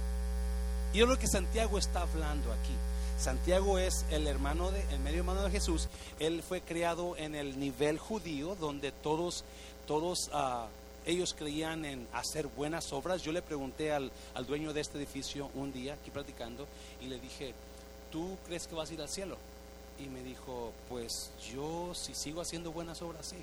[0.94, 2.72] Y es lo que Santiago está hablando aquí.
[3.18, 5.88] Santiago es el hermano de, el medio hermano de Jesús.
[6.20, 9.42] Él fue criado en el nivel judío, donde todos,
[9.88, 10.68] todos uh,
[11.04, 13.22] ellos creían en hacer buenas obras.
[13.22, 16.64] Yo le pregunté al, al, dueño de este edificio un día, aquí platicando,
[17.00, 17.54] y le dije,
[18.12, 19.36] ¿tú crees que vas a ir al cielo?
[19.98, 23.42] Y me dijo, pues yo si sigo haciendo buenas obras, sí.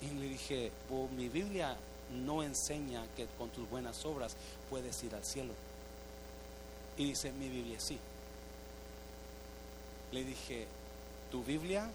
[0.00, 1.76] Y le dije, pues, mi Biblia
[2.24, 4.36] no enseña que con tus buenas obras
[4.68, 5.54] puedes ir al cielo.
[7.00, 7.98] Y dice, mi Biblia sí
[10.12, 10.66] le dije,
[11.30, 11.88] tu Biblia,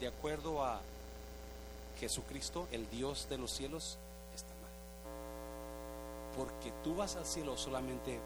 [0.00, 0.80] de acuerdo a
[1.98, 3.98] Jesucristo, el Dios de los cielos,
[4.34, 4.72] está mal.
[6.36, 8.18] Porque tú vas al cielo solamente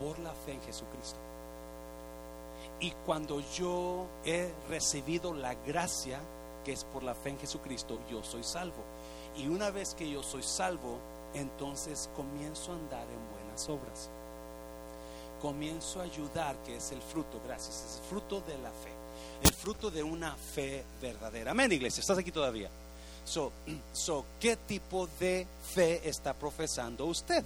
[0.00, 1.18] por la fe en Jesucristo.
[2.80, 6.20] Y cuando yo he recibido la gracia,
[6.64, 8.82] que es por la fe en Jesucristo, yo soy salvo.
[9.36, 10.98] Y una vez que yo soy salvo,
[11.34, 14.10] entonces comienzo a andar en buenas obras
[15.42, 18.92] comienzo a ayudar, que es el fruto, gracias, es el fruto de la fe,
[19.42, 21.50] el fruto de una fe verdadera.
[21.50, 22.70] Amén, iglesia, ¿estás aquí todavía?
[23.24, 23.50] So,
[23.92, 27.44] so, ¿qué tipo de fe está profesando usted?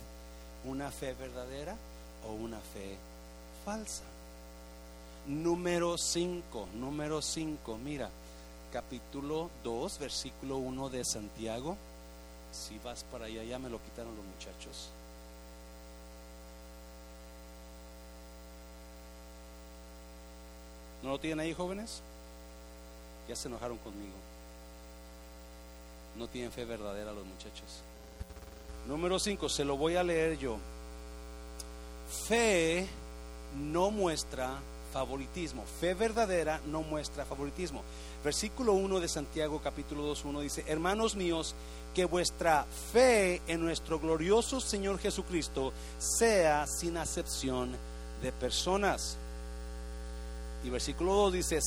[0.67, 1.75] ¿Una fe verdadera
[2.29, 2.99] o una fe
[3.65, 4.05] falsa?
[5.27, 8.11] Número 5, número 5, mira,
[8.71, 11.77] capítulo 2, versículo 1 de Santiago.
[12.53, 14.91] Si vas para allá, ya me lo quitaron los muchachos.
[21.03, 22.03] ¿No lo tienen ahí, jóvenes?
[23.29, 24.15] Ya se enojaron conmigo.
[26.17, 27.83] No tienen fe verdadera los muchachos.
[28.89, 30.59] Número 5, se lo voy a leer yo.
[32.29, 32.87] Fe
[33.57, 34.59] no muestra
[34.93, 35.65] favoritismo.
[35.81, 37.83] Fe verdadera no muestra favoritismo.
[38.25, 41.55] Versículo 1 de Santiago capítulo 2, 1 dice, hermanos míos,
[41.95, 47.77] que vuestra fe en nuestro glorioso Señor Jesucristo sea sin acepción
[48.23, 49.19] de personas
[50.66, 51.61] y versículo 2 dice,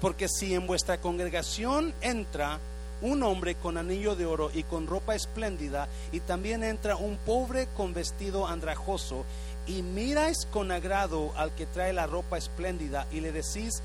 [0.00, 2.58] porque si en vuestra congregación entra
[3.02, 7.68] un hombre con anillo de oro y con ropa espléndida, y también entra un pobre
[7.76, 9.24] con vestido andrajoso,
[9.66, 13.82] y miráis con agrado al que trae la ropa espléndida, y le decís,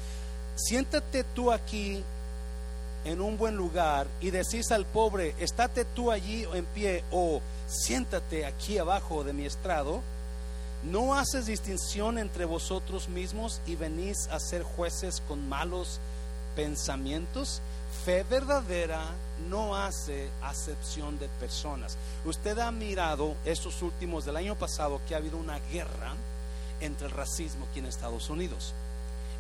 [0.56, 2.02] siéntate tú aquí
[3.06, 8.46] en un buen lugar, y decís al pobre, estate tú allí en pie, o siéntate
[8.46, 10.02] aquí abajo de mi estrado,
[10.84, 16.02] ¿No haces distinción entre vosotros mismos y venís a ser jueces con malos
[16.58, 17.62] pensamientos?
[18.04, 19.02] Fe verdadera
[19.50, 21.96] no hace acepción de personas.
[22.26, 26.16] Usted ha mirado estos últimos del año pasado que ha habido una guerra
[26.82, 28.74] entre el racismo aquí en Estados Unidos.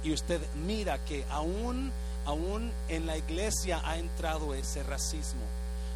[0.02, 1.92] Y usted mira que aún,
[2.26, 5.42] aún en la iglesia ha entrado ese racismo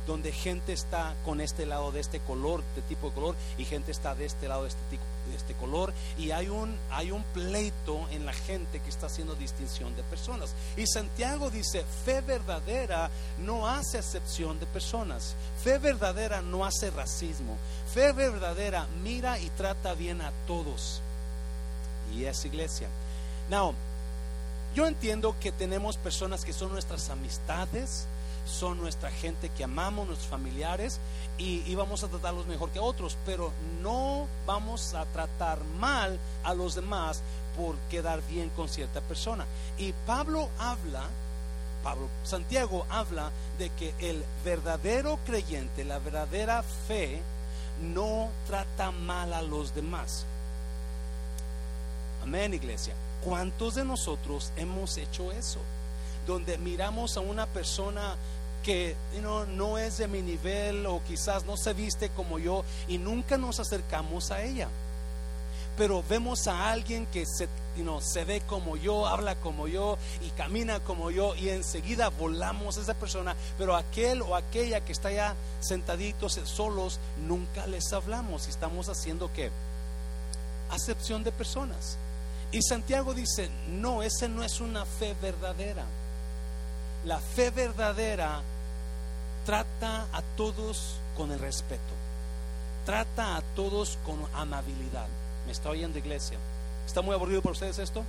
[0.08, 3.92] donde gente está con este lado de este color, de tipo de color, y gente
[3.92, 7.22] está de este lado de este tipo de este color y hay un, hay un
[7.34, 10.54] pleito en la gente que está haciendo distinción de personas.
[10.76, 17.58] Y Santiago dice, fe verdadera no hace excepción de personas, fe verdadera no hace racismo,
[17.94, 21.02] fe verdadera mira y trata bien a todos.
[22.16, 22.88] Y es iglesia.
[23.50, 23.74] Now,
[24.74, 28.08] yo entiendo que tenemos personas que son nuestras amistades,
[28.48, 31.00] son nuestra gente que amamos, nuestros familiares,
[31.38, 33.52] y, vamos a tratarlos mejor que otros, pero
[33.84, 37.22] no vamos a tratar mal a los demás
[37.56, 39.46] por quedar bien con cierta persona.
[39.78, 41.04] Y Pablo habla,
[41.84, 47.22] Pablo, Santiago habla de que el verdadero creyente, la verdadera fe,
[47.82, 50.26] no trata mal a los demás.
[52.24, 52.96] Amén, iglesia.
[53.24, 55.60] ¿Cuántos de nosotros hemos hecho eso?
[56.28, 58.16] Donde miramos a una persona
[58.68, 58.98] que
[59.56, 63.62] no es de mi nivel o quizás no se viste como yo y nunca nos
[63.62, 64.68] acercamos a ella.
[65.78, 67.48] Pero vemos a alguien que se,
[68.02, 72.82] se ve como yo, habla como yo y camina como yo y enseguida volamos a
[72.82, 78.50] esa persona, pero aquel o aquella que está ya sentaditos solos, nunca les hablamos y
[78.50, 79.50] estamos haciendo que
[80.72, 81.98] acepción de personas.
[82.52, 85.86] Y Santiago dice, no, ese no es una fe verdadera.
[87.08, 88.42] La fe verdadera
[89.46, 91.94] trata a todos con el respeto,
[92.86, 95.08] trata a todos con amabilidad.
[95.46, 96.38] ¿Me está oyendo iglesia?
[96.86, 98.04] ¿Está muy aburrido por ustedes esto?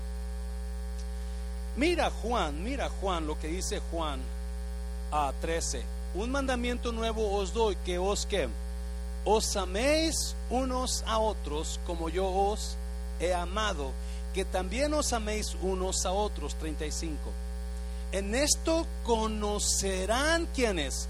[1.77, 4.19] Mira Juan, mira Juan, lo que dice Juan.
[5.13, 5.85] a 13.
[6.17, 8.49] Un mandamiento nuevo os doy, que os que
[9.25, 12.77] os améis unos a otros como yo os
[13.21, 13.93] he amado,
[14.35, 16.57] que también os améis unos a otros.
[16.57, 17.48] 35.
[18.13, 21.09] En esto conocerán quienes,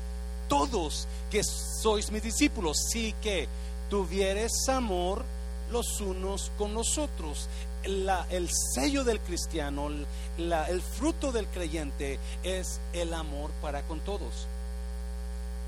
[0.48, 3.48] todos que sois mis discípulos, sí que
[3.88, 5.24] tuvieres amor
[5.70, 7.48] los unos con los otros.
[7.84, 9.88] el sello del cristiano,
[10.36, 14.48] el fruto del creyente es el amor para con todos.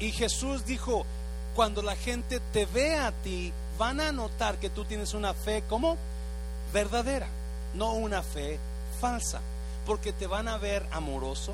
[0.01, 1.05] Y Jesús dijo,
[1.55, 5.62] cuando la gente te vea a ti, van a notar que tú tienes una fe
[5.69, 5.97] como
[6.73, 7.29] verdadera,
[7.75, 8.59] no una fe
[9.01, 9.40] falsa,
[9.90, 11.53] porque te van a ver amoroso,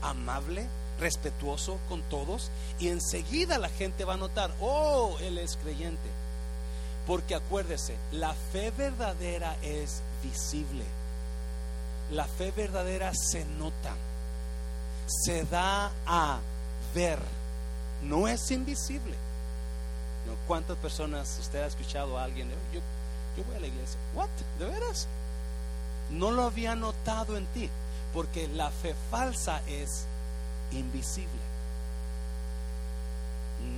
[0.00, 0.66] amable,
[0.98, 6.08] respetuoso con todos y enseguida la gente va a notar, oh, él es creyente.
[7.06, 10.82] Porque acuérdese, la fe verdadera es visible.
[12.10, 13.94] La fe verdadera se nota,
[15.06, 16.38] se da a
[16.94, 17.18] ver,
[18.02, 19.14] no es invisible.
[20.46, 22.48] ¿Cuántas personas usted ha escuchado a alguien?
[22.72, 22.80] Yo,
[23.36, 24.00] yo voy a la iglesia.
[24.14, 24.30] ¿What?
[24.58, 25.06] ¿De veras?
[26.10, 27.70] No lo había notado en ti,
[28.12, 30.06] porque la fe falsa es
[30.72, 31.28] invisible.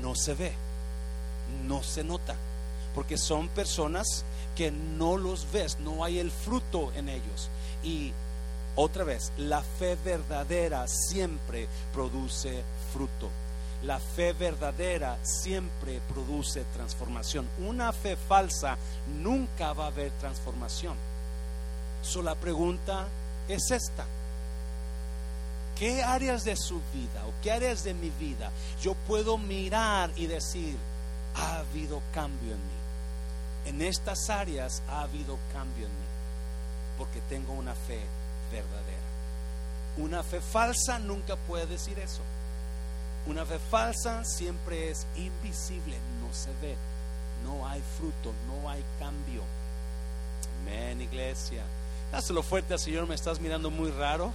[0.01, 0.53] No se ve,
[1.65, 2.35] no se nota,
[2.95, 4.25] porque son personas
[4.57, 7.51] que no los ves, no hay el fruto en ellos.
[7.83, 8.13] Y
[8.75, 12.63] otra vez, la fe verdadera siempre produce
[12.93, 13.31] fruto.
[13.83, 17.47] La fe verdadera siempre produce transformación.
[17.67, 18.77] Una fe falsa
[19.23, 20.97] nunca va a haber transformación.
[22.03, 23.07] So, la pregunta
[23.49, 24.05] es esta.
[25.77, 30.27] ¿Qué áreas de su vida o qué áreas de mi vida yo puedo mirar y
[30.27, 30.77] decir,
[31.35, 32.77] ha habido cambio en mí?
[33.67, 36.07] En estas áreas ha habido cambio en mí,
[36.97, 38.01] porque tengo una fe
[38.51, 39.07] verdadera.
[39.99, 42.23] Una fe falsa nunca puede decir eso.
[43.27, 46.77] Una fe falsa siempre es invisible, no se ve,
[47.45, 49.43] no hay fruto, no hay cambio.
[50.63, 51.65] Amén, iglesia.
[52.17, 54.33] Dáselo fuerte al Señor, me estás mirando muy raro.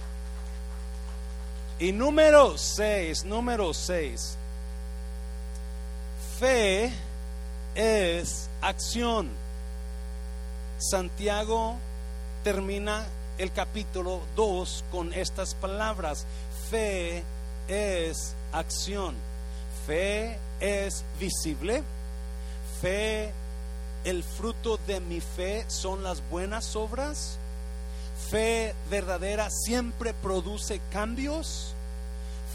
[1.80, 4.36] Y número 6, número 6.
[6.38, 6.92] Fe
[7.74, 9.28] es acción.
[10.78, 11.74] Santiago
[12.44, 13.04] termina
[13.36, 16.24] el capítulo 2 con estas palabras.
[16.70, 17.24] Fe
[17.66, 19.16] es acción.
[19.88, 21.82] Fe es visible.
[22.80, 23.32] Fe,
[24.04, 27.40] el fruto de mi fe son las buenas obras
[28.30, 31.74] Fe verdadera siempre produce cambios.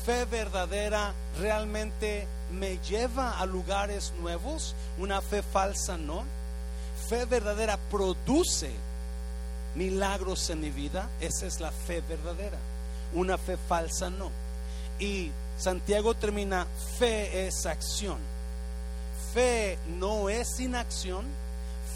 [0.06, 4.76] Fe verdadera realmente me lleva a lugares nuevos.
[4.98, 6.24] Una fe falsa no.
[7.08, 8.72] Fe verdadera produce
[9.76, 11.10] milagros en mi vida.
[11.20, 12.58] Esa es la fe verdadera.
[13.14, 14.32] Una fe falsa no.
[15.00, 16.66] Y Santiago termina,
[16.98, 18.18] fe es acción.
[19.34, 21.26] Fe no es inacción,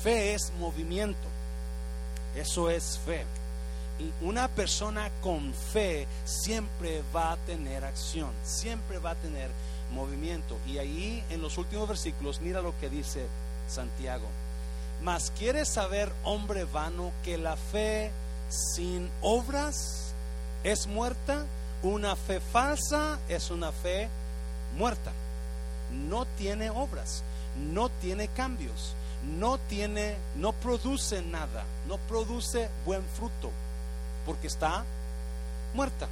[0.03, 1.27] fe es movimiento.
[2.35, 3.25] Eso es fe
[4.21, 9.49] una persona con fe siempre va a tener acción, siempre va a tener
[9.93, 10.57] movimiento.
[10.67, 13.27] Y ahí en los últimos versículos, mira lo que dice
[13.67, 14.27] Santiago.
[15.03, 18.11] Mas quieres saber, hombre vano, que la fe
[18.49, 20.13] sin obras
[20.63, 21.45] es muerta.
[21.83, 24.07] Una fe falsa es una fe
[24.77, 25.11] muerta.
[25.91, 27.23] No tiene obras,
[27.73, 28.93] no tiene cambios,
[29.39, 33.51] no tiene, no produce nada, no produce buen fruto
[34.25, 34.83] porque está
[35.73, 36.07] muerta.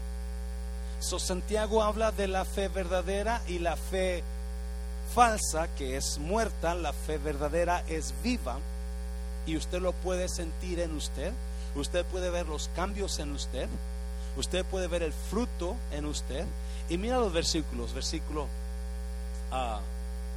[0.99, 4.23] So, Santiago habla de la fe verdadera y la fe
[5.13, 8.57] falsa, que es muerta, la fe verdadera es viva
[9.45, 11.33] y usted lo puede sentir en usted,
[11.75, 13.67] usted puede ver los cambios en usted,
[14.37, 16.45] usted puede ver el fruto en usted.
[16.89, 18.47] Y mira los versículos, versículo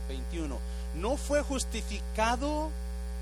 [0.09, 0.55] 21.
[0.55, 0.59] Ah,
[0.95, 2.71] no fue justificado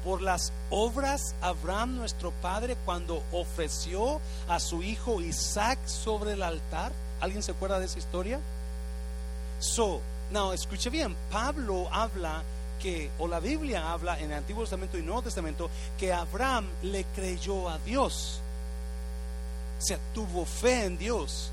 [0.05, 6.93] por las obras Abraham nuestro padre cuando ofreció a su hijo Isaac sobre el altar.
[7.21, 8.41] ¿Alguien se acuerda de esa historia?
[9.59, 12.43] So, no, escuche bien, Pablo habla
[12.81, 17.05] que, o la Biblia habla en el Antiguo Testamento y Nuevo Testamento, que Abraham le
[17.05, 18.41] creyó a Dios.
[19.79, 21.51] O sea, tuvo fe en Dios.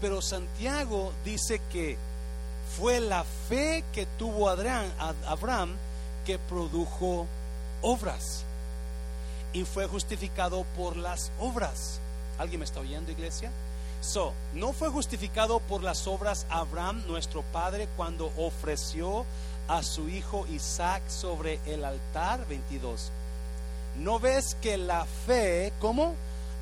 [0.00, 1.96] Pero Santiago dice que
[2.76, 5.76] fue la fe que tuvo Abraham
[6.24, 7.26] que produjo
[7.84, 8.44] obras
[9.52, 12.00] y fue justificado por las obras.
[12.38, 13.50] ¿Alguien me está oyendo, iglesia?
[14.00, 19.24] So, no fue justificado por las obras Abraham, nuestro padre, cuando ofreció
[19.68, 23.10] a su hijo Isaac sobre el altar 22.
[23.96, 26.14] ¿No ves que la fe, ¿cómo?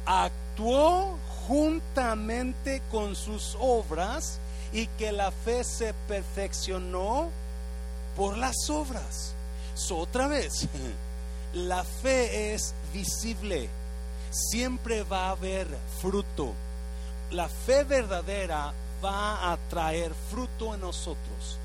[0.04, 1.18] Actuó
[1.48, 4.38] juntamente con sus obras
[4.72, 7.30] y que la fe se perfeccionó
[8.16, 9.34] por las obras.
[9.90, 10.68] otra vez,
[11.54, 13.68] la fe es visible,
[14.30, 15.66] siempre va a haber
[16.00, 16.54] fruto.
[17.30, 18.72] La fe verdadera
[19.04, 21.58] va a traer fruto en nosotros,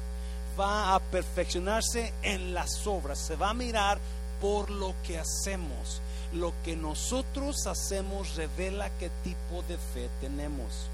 [0.59, 3.99] va a perfeccionarse en las obras, se va a mirar
[4.41, 6.01] por lo que hacemos.
[6.33, 10.89] Lo que nosotros hacemos revela qué tipo de fe tenemos.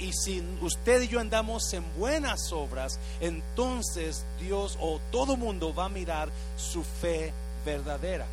[0.00, 5.84] Y si usted y yo andamos en buenas obras, entonces Dios o todo mundo va
[5.84, 7.34] a mirar su fe
[7.66, 8.26] verdadera.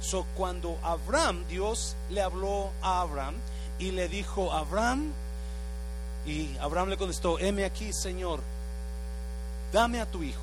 [0.00, 3.34] So cuando Abraham, Dios le habló a Abraham
[3.78, 5.12] y le dijo, Abraham,
[6.24, 8.40] y Abraham le contestó, heme aquí, Señor,
[9.70, 10.42] dame a tu hijo,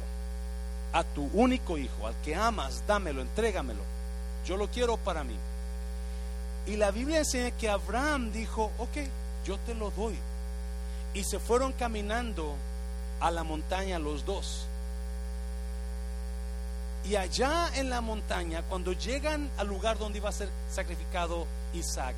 [0.94, 3.82] a tu único hijo, al que amas, dámelo, entrégamelo.
[4.46, 5.36] Yo lo quiero para mí.
[6.68, 8.98] Y la Biblia enseña que Abraham dijo, ok,
[9.44, 10.16] yo te lo doy
[11.14, 12.56] y se fueron caminando
[13.20, 14.66] a la montaña los dos.
[17.06, 22.16] Y allá en la montaña, cuando llegan al lugar donde iba a ser sacrificado Isaac,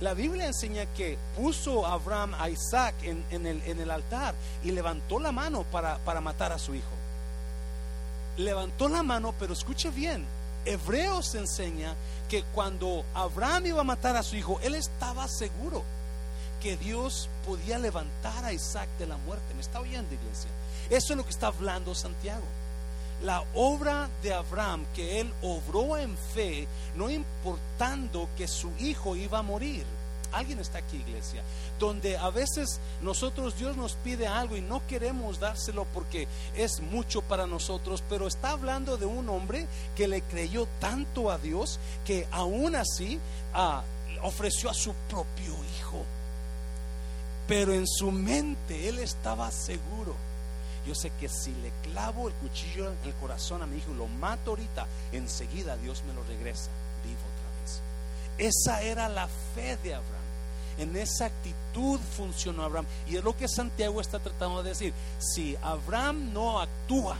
[0.00, 5.18] la Biblia enseña que puso Abraham a Isaac en, el, en el, altar y levantó
[5.20, 6.88] la mano para, para matar a su hijo.
[8.38, 10.24] Levantó la mano, pero escuche bien,
[10.64, 11.94] Hebreos enseña
[12.28, 15.84] que cuando Abraham iba a matar a su hijo, él estaba seguro
[16.60, 19.54] que Dios podía levantar a Isaac de la muerte.
[19.54, 20.50] ¿Me está oyendo, iglesia?
[20.90, 22.44] Eso es lo que está hablando Santiago.
[23.22, 29.38] La obra de Abraham, que él obró en fe, no importando que su hijo iba
[29.38, 29.84] a morir.
[30.32, 31.42] Alguien está aquí, iglesia,
[31.78, 37.20] donde a veces nosotros Dios nos pide algo y no queremos dárselo porque es mucho
[37.20, 42.28] para nosotros, pero está hablando de un hombre que le creyó tanto a Dios que
[42.30, 43.18] aún así
[43.54, 43.82] ah,
[44.22, 46.04] ofreció a su propio hijo.
[47.50, 50.14] Pero en su mente él estaba seguro.
[50.86, 53.96] Yo sé que si le clavo el cuchillo en el corazón a mi hijo y
[53.96, 56.70] lo mato ahorita, enseguida Dios me lo regresa
[57.04, 57.80] vivo otra vez.
[58.38, 59.26] Esa era la
[59.56, 60.20] fe de Abraham.
[60.78, 62.86] En esa actitud funcionó Abraham.
[63.08, 64.94] Y es lo que Santiago está tratando de decir.
[65.18, 67.16] Si Abraham no actúa,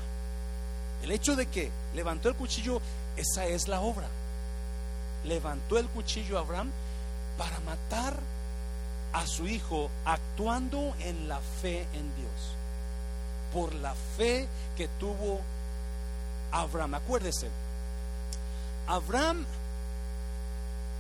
[1.02, 2.80] el hecho de que levantó el cuchillo,
[3.16, 4.06] esa es la obra.
[5.24, 6.70] Levantó el cuchillo Abraham
[7.36, 8.16] para matar
[9.12, 12.56] a su hijo actuando en la fe en Dios.
[13.52, 14.46] Por la fe
[14.76, 15.40] que tuvo
[16.52, 16.94] Abraham.
[16.94, 17.48] Acuérdese,
[18.86, 19.44] Abraham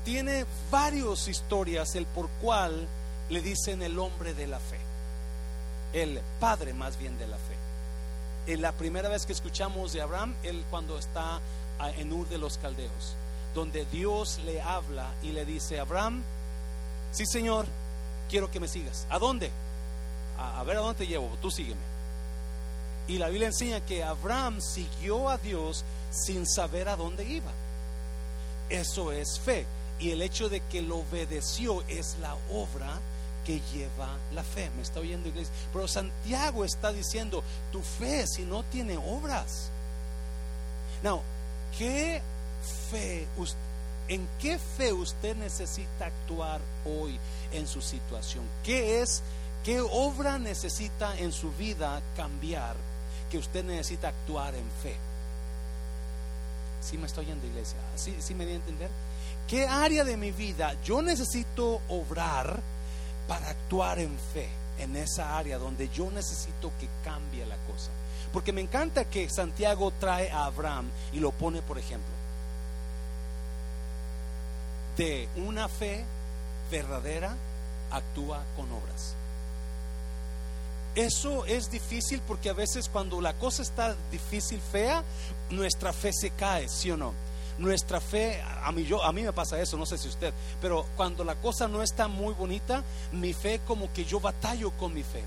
[0.04, 2.88] tiene varias historias el por cual
[3.28, 4.78] le dicen el hombre de la fe.
[5.92, 8.52] El padre más bien de la fe.
[8.52, 11.40] En la primera vez que escuchamos de Abraham, él cuando está
[11.96, 13.14] en Ur de los Caldeos,
[13.54, 16.22] donde Dios le habla y le dice, Abraham,
[17.12, 17.66] sí Señor,
[18.30, 19.06] quiero que me sigas.
[19.10, 19.50] ¿A dónde?
[20.38, 21.80] A, ver a dónde te llevo, tú sígueme.
[23.08, 27.50] Y la Biblia enseña que Abraham siguió a Dios sin saber a dónde iba.
[28.70, 29.66] Eso es fe.
[29.98, 32.98] Y el hecho de que lo obedeció es la obra
[33.44, 34.70] que lleva la fe.
[34.76, 35.52] ¿Me está oyendo iglesia?
[35.72, 39.70] Pero Santiago está diciendo, tu fe si no tiene obras.
[41.02, 41.22] No,
[41.76, 42.22] ¿qué
[42.90, 43.26] fe,
[44.10, 47.18] en qué fe usted necesita actuar hoy?
[47.52, 48.44] en su situación.
[48.64, 49.22] ¿Qué es,
[49.64, 52.76] qué obra necesita en su vida cambiar
[53.30, 54.96] que usted necesita actuar en fe?
[56.80, 57.78] Si me estoy yendo, iglesia?
[57.96, 58.90] ¿Sí, ¿Sí me voy a entender?
[59.48, 62.60] ¿Qué área de mi vida yo necesito obrar
[63.28, 64.48] para actuar en fe?
[64.78, 67.90] En esa área donde yo necesito que cambie la cosa.
[68.32, 72.19] Porque me encanta que Santiago trae a Abraham y lo pone, por ejemplo,
[75.00, 76.04] de una fe
[76.70, 77.34] verdadera
[77.90, 79.14] actúa con obras.
[80.94, 85.02] Eso es difícil porque a veces cuando la cosa está difícil, fea,
[85.48, 87.14] nuestra fe se cae, ¿sí o no?
[87.56, 90.84] Nuestra fe, a mí, yo, a mí me pasa eso, no sé si usted, pero
[90.98, 95.02] cuando la cosa no está muy bonita, mi fe como que yo batallo con mi
[95.02, 95.24] fe.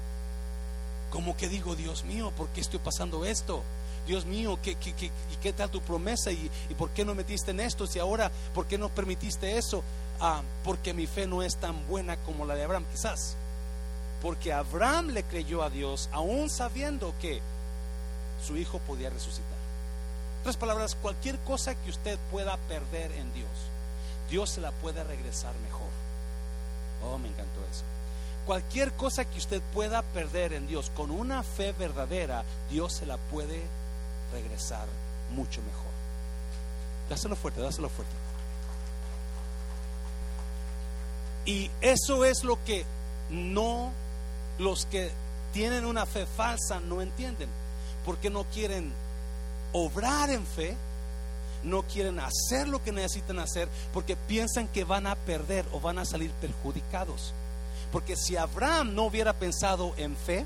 [1.09, 3.63] Como que digo, Dios mío, ¿por qué estoy pasando esto?
[4.05, 6.31] Dios mío, ¿qué, qué, qué, qué tal tu promesa?
[6.31, 7.87] ¿Y, ¿Y por qué no metiste en esto?
[7.87, 9.83] Si ahora, ¿por qué no permitiste eso?
[10.19, 13.35] Ah, porque mi fe no es tan buena como la de Abraham, quizás.
[14.21, 17.41] Porque Abraham le creyó a Dios, aún sabiendo que
[18.45, 19.57] su hijo podía resucitar.
[20.41, 23.49] Otras palabras, cualquier cosa que usted pueda perder en Dios,
[24.29, 25.87] Dios se la puede regresar mejor.
[27.05, 27.83] Oh, me encantó eso.
[28.45, 33.17] Cualquier cosa que usted pueda perder en Dios con una fe verdadera, Dios se la
[33.17, 33.63] puede
[34.34, 34.88] regresar
[35.36, 35.91] mucho mejor.
[37.09, 38.13] Dáselo fuerte, dáselo fuerte.
[41.45, 42.86] Y eso es lo que
[43.29, 43.91] no
[44.57, 45.11] los que
[45.51, 47.49] tienen una fe falsa no entienden,
[48.05, 48.91] porque no quieren
[49.71, 50.75] obrar en fe,
[51.63, 55.99] no quieren hacer lo que necesitan hacer, porque piensan que van a perder o van
[55.99, 57.34] a salir perjudicados.
[57.91, 60.45] Porque si Abraham no hubiera pensado en fe,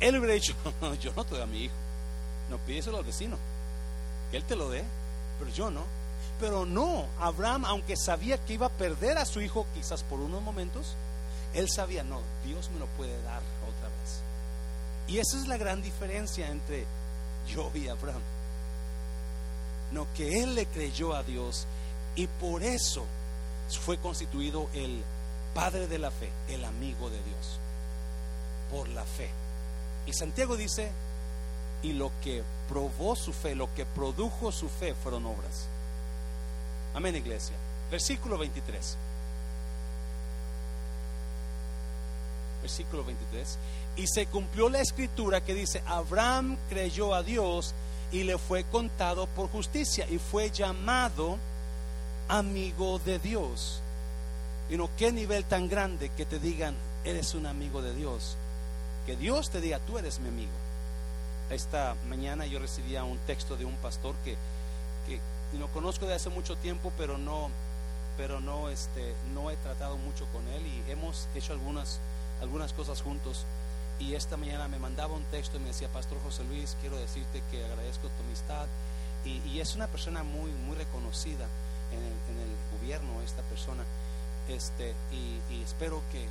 [0.00, 0.54] él hubiera dicho,
[1.00, 1.74] yo no te doy a mi hijo,
[2.50, 3.36] no pídeselo al vecino,
[4.30, 4.84] que él te lo dé,
[5.38, 5.84] pero yo no.
[6.40, 10.42] Pero no, Abraham, aunque sabía que iba a perder a su hijo quizás por unos
[10.42, 10.94] momentos,
[11.54, 14.20] él sabía, no, Dios me lo puede dar otra vez.
[15.08, 16.84] Y esa es la gran diferencia entre
[17.48, 18.22] yo y Abraham.
[19.92, 21.66] No, que él le creyó a Dios
[22.16, 23.06] y por eso
[23.84, 25.02] fue constituido el
[25.54, 27.60] padre de la fe, el amigo de Dios,
[28.70, 29.30] por la fe.
[30.06, 30.90] Y Santiago dice,
[31.82, 35.66] y lo que probó su fe, lo que produjo su fe fueron obras.
[36.94, 37.54] Amén, iglesia.
[37.90, 38.96] Versículo 23.
[42.62, 43.58] Versículo 23.
[43.96, 47.74] Y se cumplió la escritura que dice, Abraham creyó a Dios
[48.12, 51.38] y le fue contado por justicia y fue llamado
[52.28, 53.80] amigo de Dios.
[54.68, 56.74] Y no, qué nivel tan grande que te digan,
[57.04, 58.36] eres un amigo de Dios.
[59.06, 60.65] Que Dios te diga, tú eres mi amigo.
[61.50, 64.36] Esta mañana yo recibía un texto de un pastor que,
[65.06, 65.20] que
[65.58, 67.50] lo conozco de hace mucho tiempo, pero no,
[68.16, 72.00] pero no, este, no he tratado mucho con él y hemos hecho algunas,
[72.40, 73.44] algunas cosas juntos.
[73.98, 77.42] Y esta mañana me mandaba un texto y me decía, Pastor José Luis, quiero decirte
[77.50, 78.66] que agradezco tu amistad.
[79.24, 81.46] Y, es una persona muy, muy reconocida
[81.90, 83.82] en el, en el gobierno, esta persona.
[84.48, 86.28] Este, y, espero que,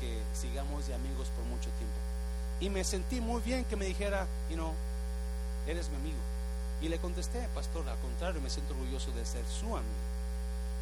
[0.00, 1.96] que, sigamos de amigos por mucho tiempo.
[2.60, 4.72] Y me sentí muy bien que me dijera, you know,
[5.66, 6.18] eres mi amigo.
[6.80, 10.08] Y le contesté, pastor, al contrario, me siento orgulloso de ser su amigo.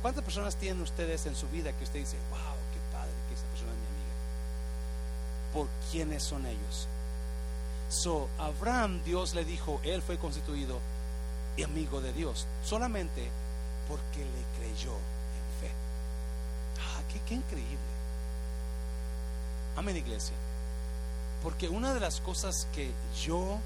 [0.02, 2.38] ¿Cuántas personas tienen ustedes en su vida que usted dice, wow,
[2.72, 4.14] qué padre que esa persona es mi amiga?
[5.52, 6.88] ¿Por quiénes son ellos?
[7.88, 10.80] So, Abraham, Dios le dijo, él fue constituido
[11.64, 13.30] amigo de Dios, solamente
[13.88, 14.92] porque le creyó
[17.26, 17.78] qué, increíble.
[19.76, 20.34] Amén, iglesia.
[21.42, 22.90] Porque una de las cosas que
[23.24, 23.58] yo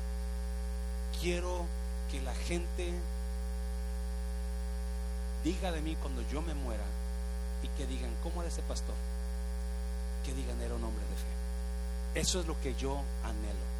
[1.20, 1.64] quiero
[2.10, 2.92] que la gente
[5.44, 6.84] diga de mí cuando yo me muera
[7.62, 8.94] y que digan, ¿cómo era ese pastor?
[10.24, 12.20] Que digan, era un hombre de fe.
[12.20, 13.70] Eso es lo que yo anhelo.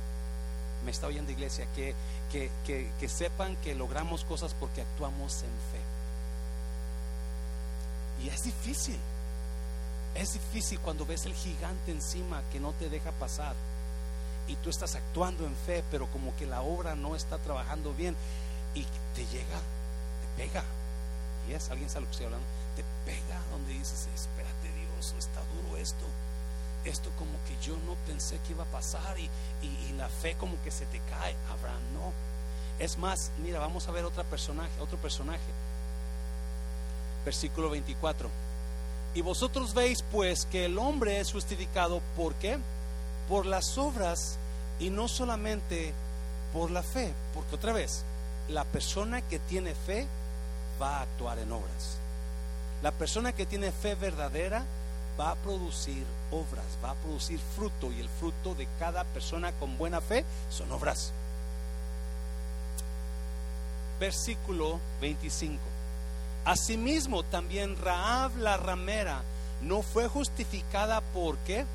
[0.84, 1.94] Me está oyendo iglesia, que,
[2.32, 5.80] que, que, que sepan que logramos cosas porque actuamos en fe.
[8.24, 8.98] Y es difícil.
[10.14, 13.54] Es difícil cuando ves el gigante encima que no te deja pasar
[14.50, 18.16] y tú estás actuando en fe, pero como que la obra no está trabajando bien
[18.74, 18.84] y
[19.14, 19.58] te llega,
[20.36, 20.64] te pega.
[21.48, 25.40] Y es, alguien sabe lo que estoy hablando, te pega donde dices, espérate Dios, está
[25.54, 26.04] duro esto.
[26.84, 29.30] Esto como que yo no pensé que iba a pasar y,
[29.62, 31.36] y la fe como que se te cae.
[31.52, 32.12] Abraham no.
[32.80, 35.38] Es más, mira, vamos a ver otro personaje, otro personaje.
[37.24, 38.28] Versículo 24.
[39.14, 42.58] Y vosotros veis pues que el hombre es justificado por qué?
[43.30, 44.36] Por las obras
[44.78, 45.94] y no solamente
[46.52, 47.14] por la fe.
[47.32, 48.04] Porque otra vez,
[48.48, 50.06] la persona que tiene fe
[50.82, 51.96] va a actuar en obras.
[52.82, 54.64] La persona que tiene fe verdadera
[55.18, 59.76] va a producir obras, va a producir fruto y el fruto de cada persona con
[59.76, 61.12] buena fe son obras.
[63.98, 65.60] Versículo 25.
[66.46, 69.22] Asimismo, también Raab la ramera
[69.60, 71.66] no fue justificada por qué?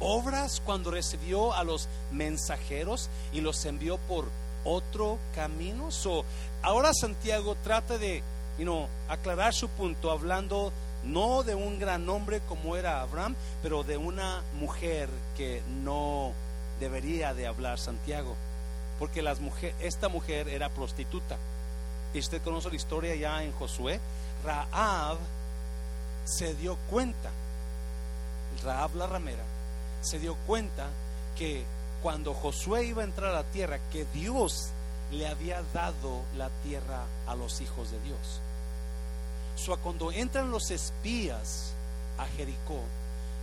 [0.00, 4.26] Obras cuando recibió a los mensajeros y los envió por
[4.64, 5.90] otro camino.
[5.90, 6.24] So,
[6.62, 8.22] ahora Santiago trata de
[9.08, 10.72] aclarar su punto hablando
[11.04, 16.32] no de un gran hombre como era Abraham, pero de una mujer que no
[16.78, 18.36] debería de hablar Santiago,
[18.98, 21.36] porque las mujer, esta mujer era prostituta.
[22.12, 24.00] Y usted conoce la historia ya en Josué.
[24.44, 25.16] Raab
[26.24, 27.30] se dio cuenta,
[28.64, 29.42] Raab la ramera,
[30.00, 30.88] se dio cuenta
[31.36, 31.64] que
[32.02, 34.70] cuando Josué iba a entrar a la tierra, que Dios
[35.12, 38.40] le había dado la tierra a los hijos de Dios.
[39.56, 41.72] So, cuando entran los espías
[42.16, 42.80] a Jericó,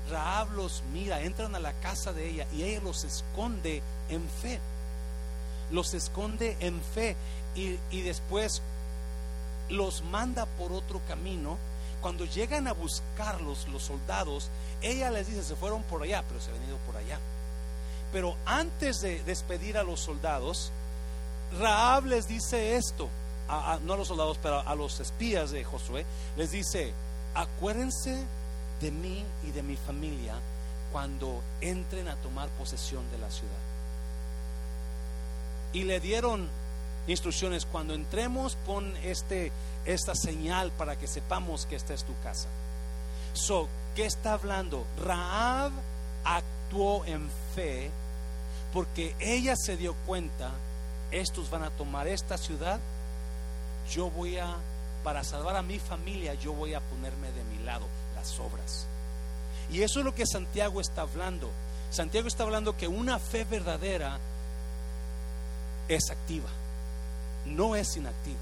[0.10, 4.60] Raab los mira, entran a la casa de ella y ella los esconde en fe.
[5.70, 7.16] Los esconde en fe
[7.56, 8.62] y, después
[9.70, 11.58] los manda por otro camino.
[12.02, 14.50] Cuando llegan a buscarlos los soldados,
[14.82, 17.20] ella les dice, se fueron por allá, pero se han venido por allá.
[18.12, 20.72] Pero antes de despedir a los soldados,
[21.60, 23.10] Raab les dice esto,
[23.84, 26.94] no a los soldados, pero a los espías de Josué, les dice,
[27.34, 28.26] acuérdense
[28.82, 30.36] de mí y de mi familia
[30.92, 33.54] cuando entren a tomar posesión de la ciudad.
[35.74, 36.48] Y le dieron
[37.08, 39.52] instrucciones, cuando entremos pon este,
[39.86, 42.48] esta señal para que sepamos que esta es tu casa.
[43.34, 44.86] So, ¿qué está hablando?
[45.04, 45.72] Raab
[46.24, 47.92] actuó en fe
[48.74, 50.52] porque ella se dio cuenta,
[51.12, 52.80] estos van a tomar esta ciudad,
[53.90, 54.56] yo voy a,
[55.04, 57.86] para salvar a mi familia, yo voy a ponerme de mi lado
[58.16, 58.88] las obras.
[59.72, 61.50] Y eso es lo que Santiago está hablando.
[61.90, 64.20] Santiago está hablando que una fe verdadera
[65.88, 66.50] es activa,
[67.56, 68.40] no es inactiva.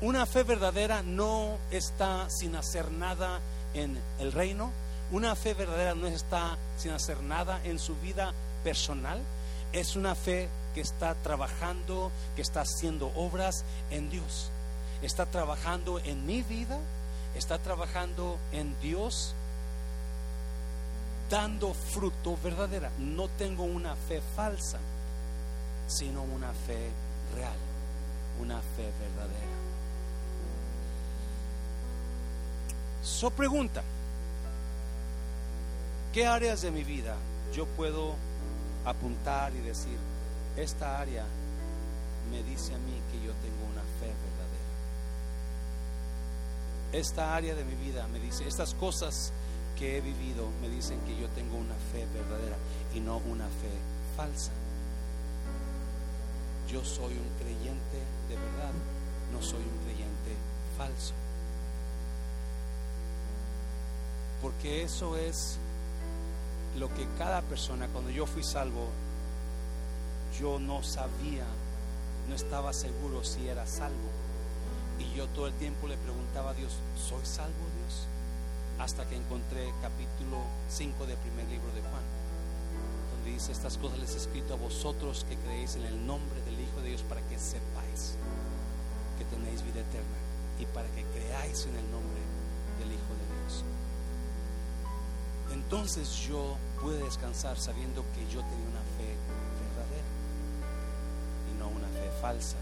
[0.00, 3.40] Una fe verdadera no está sin hacer nada
[3.74, 4.70] en el reino.
[5.12, 8.32] Una fe verdadera no está sin hacer nada en su vida
[8.64, 9.20] personal.
[9.72, 14.50] Es una fe que está trabajando, que está haciendo obras en Dios.
[15.02, 16.78] Está trabajando en mi vida,
[17.34, 19.34] está trabajando en Dios,
[21.28, 22.90] dando fruto verdadera.
[22.98, 24.78] No tengo una fe falsa,
[25.88, 26.90] sino una fe
[27.34, 27.56] real,
[28.38, 29.50] una fe verdadera.
[33.02, 33.82] So pregunta,
[36.12, 37.16] ¿qué áreas de mi vida
[37.54, 38.14] yo puedo
[38.84, 39.96] apuntar y decir,
[40.56, 41.24] esta área
[42.30, 44.50] me dice a mí que yo tengo una fe verdadera?
[46.92, 49.32] Esta área de mi vida me dice, estas cosas
[49.78, 52.56] que he vivido me dicen que yo tengo una fe verdadera
[52.94, 53.72] y no una fe
[54.14, 54.52] falsa.
[56.70, 57.89] Yo soy un creyente
[58.30, 58.72] de verdad,
[59.32, 60.36] no soy un creyente
[60.78, 61.14] falso.
[64.40, 65.58] Porque eso es
[66.78, 68.88] lo que cada persona, cuando yo fui salvo,
[70.38, 71.44] yo no sabía,
[72.28, 74.10] no estaba seguro si era salvo.
[75.00, 78.06] Y yo todo el tiempo le preguntaba a Dios, ¿soy salvo Dios?
[78.78, 82.04] Hasta que encontré capítulo 5 del primer libro de Juan,
[83.32, 86.80] dice, estas cosas les he escrito a vosotros que creéis en el nombre del Hijo
[86.82, 88.16] de Dios para que sepáis
[89.18, 90.18] que tenéis vida eterna
[90.58, 92.20] y para que creáis en el nombre
[92.78, 93.64] del Hijo de Dios
[95.52, 99.14] entonces yo pude descansar sabiendo que yo tenía una fe
[99.60, 100.10] verdadera
[101.50, 102.56] y no una fe falsa.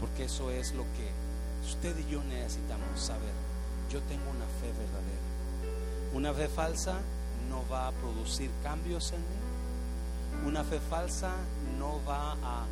[0.00, 1.10] Porque eso es lo que
[1.66, 3.32] usted y yo necesitamos saber.
[3.90, 6.14] Yo tengo una fe verdadera.
[6.14, 6.98] Una fe falsa
[7.48, 9.43] no va a producir cambios en mí.
[10.46, 11.32] Una fe falsa
[11.78, 12.66] no va a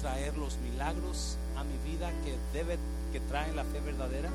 [0.00, 2.76] traer los milagros a mi vida que debe
[3.12, 4.30] que traen la fe verdadera.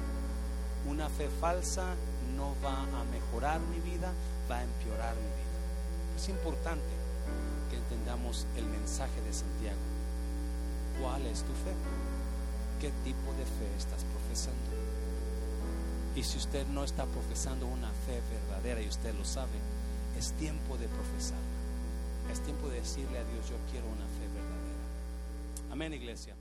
[0.88, 1.94] Una fe falsa
[2.38, 4.14] no va a mejorar mi vida,
[4.50, 5.60] va a empeorar mi vida.
[6.16, 6.88] Es importante
[7.70, 9.82] que entendamos el mensaje de Santiago.
[11.02, 11.76] ¿Cuál es tu fe?
[12.80, 14.72] ¿Qué tipo de fe estás profesando?
[16.16, 19.60] Y si usted no está profesando una fe verdadera y usted lo sabe,
[20.18, 21.59] es tiempo de profesarla.
[22.32, 25.72] Es tiempo de decirle a Dios, yo quiero una fe verdadera.
[25.72, 26.36] Amén, iglesia.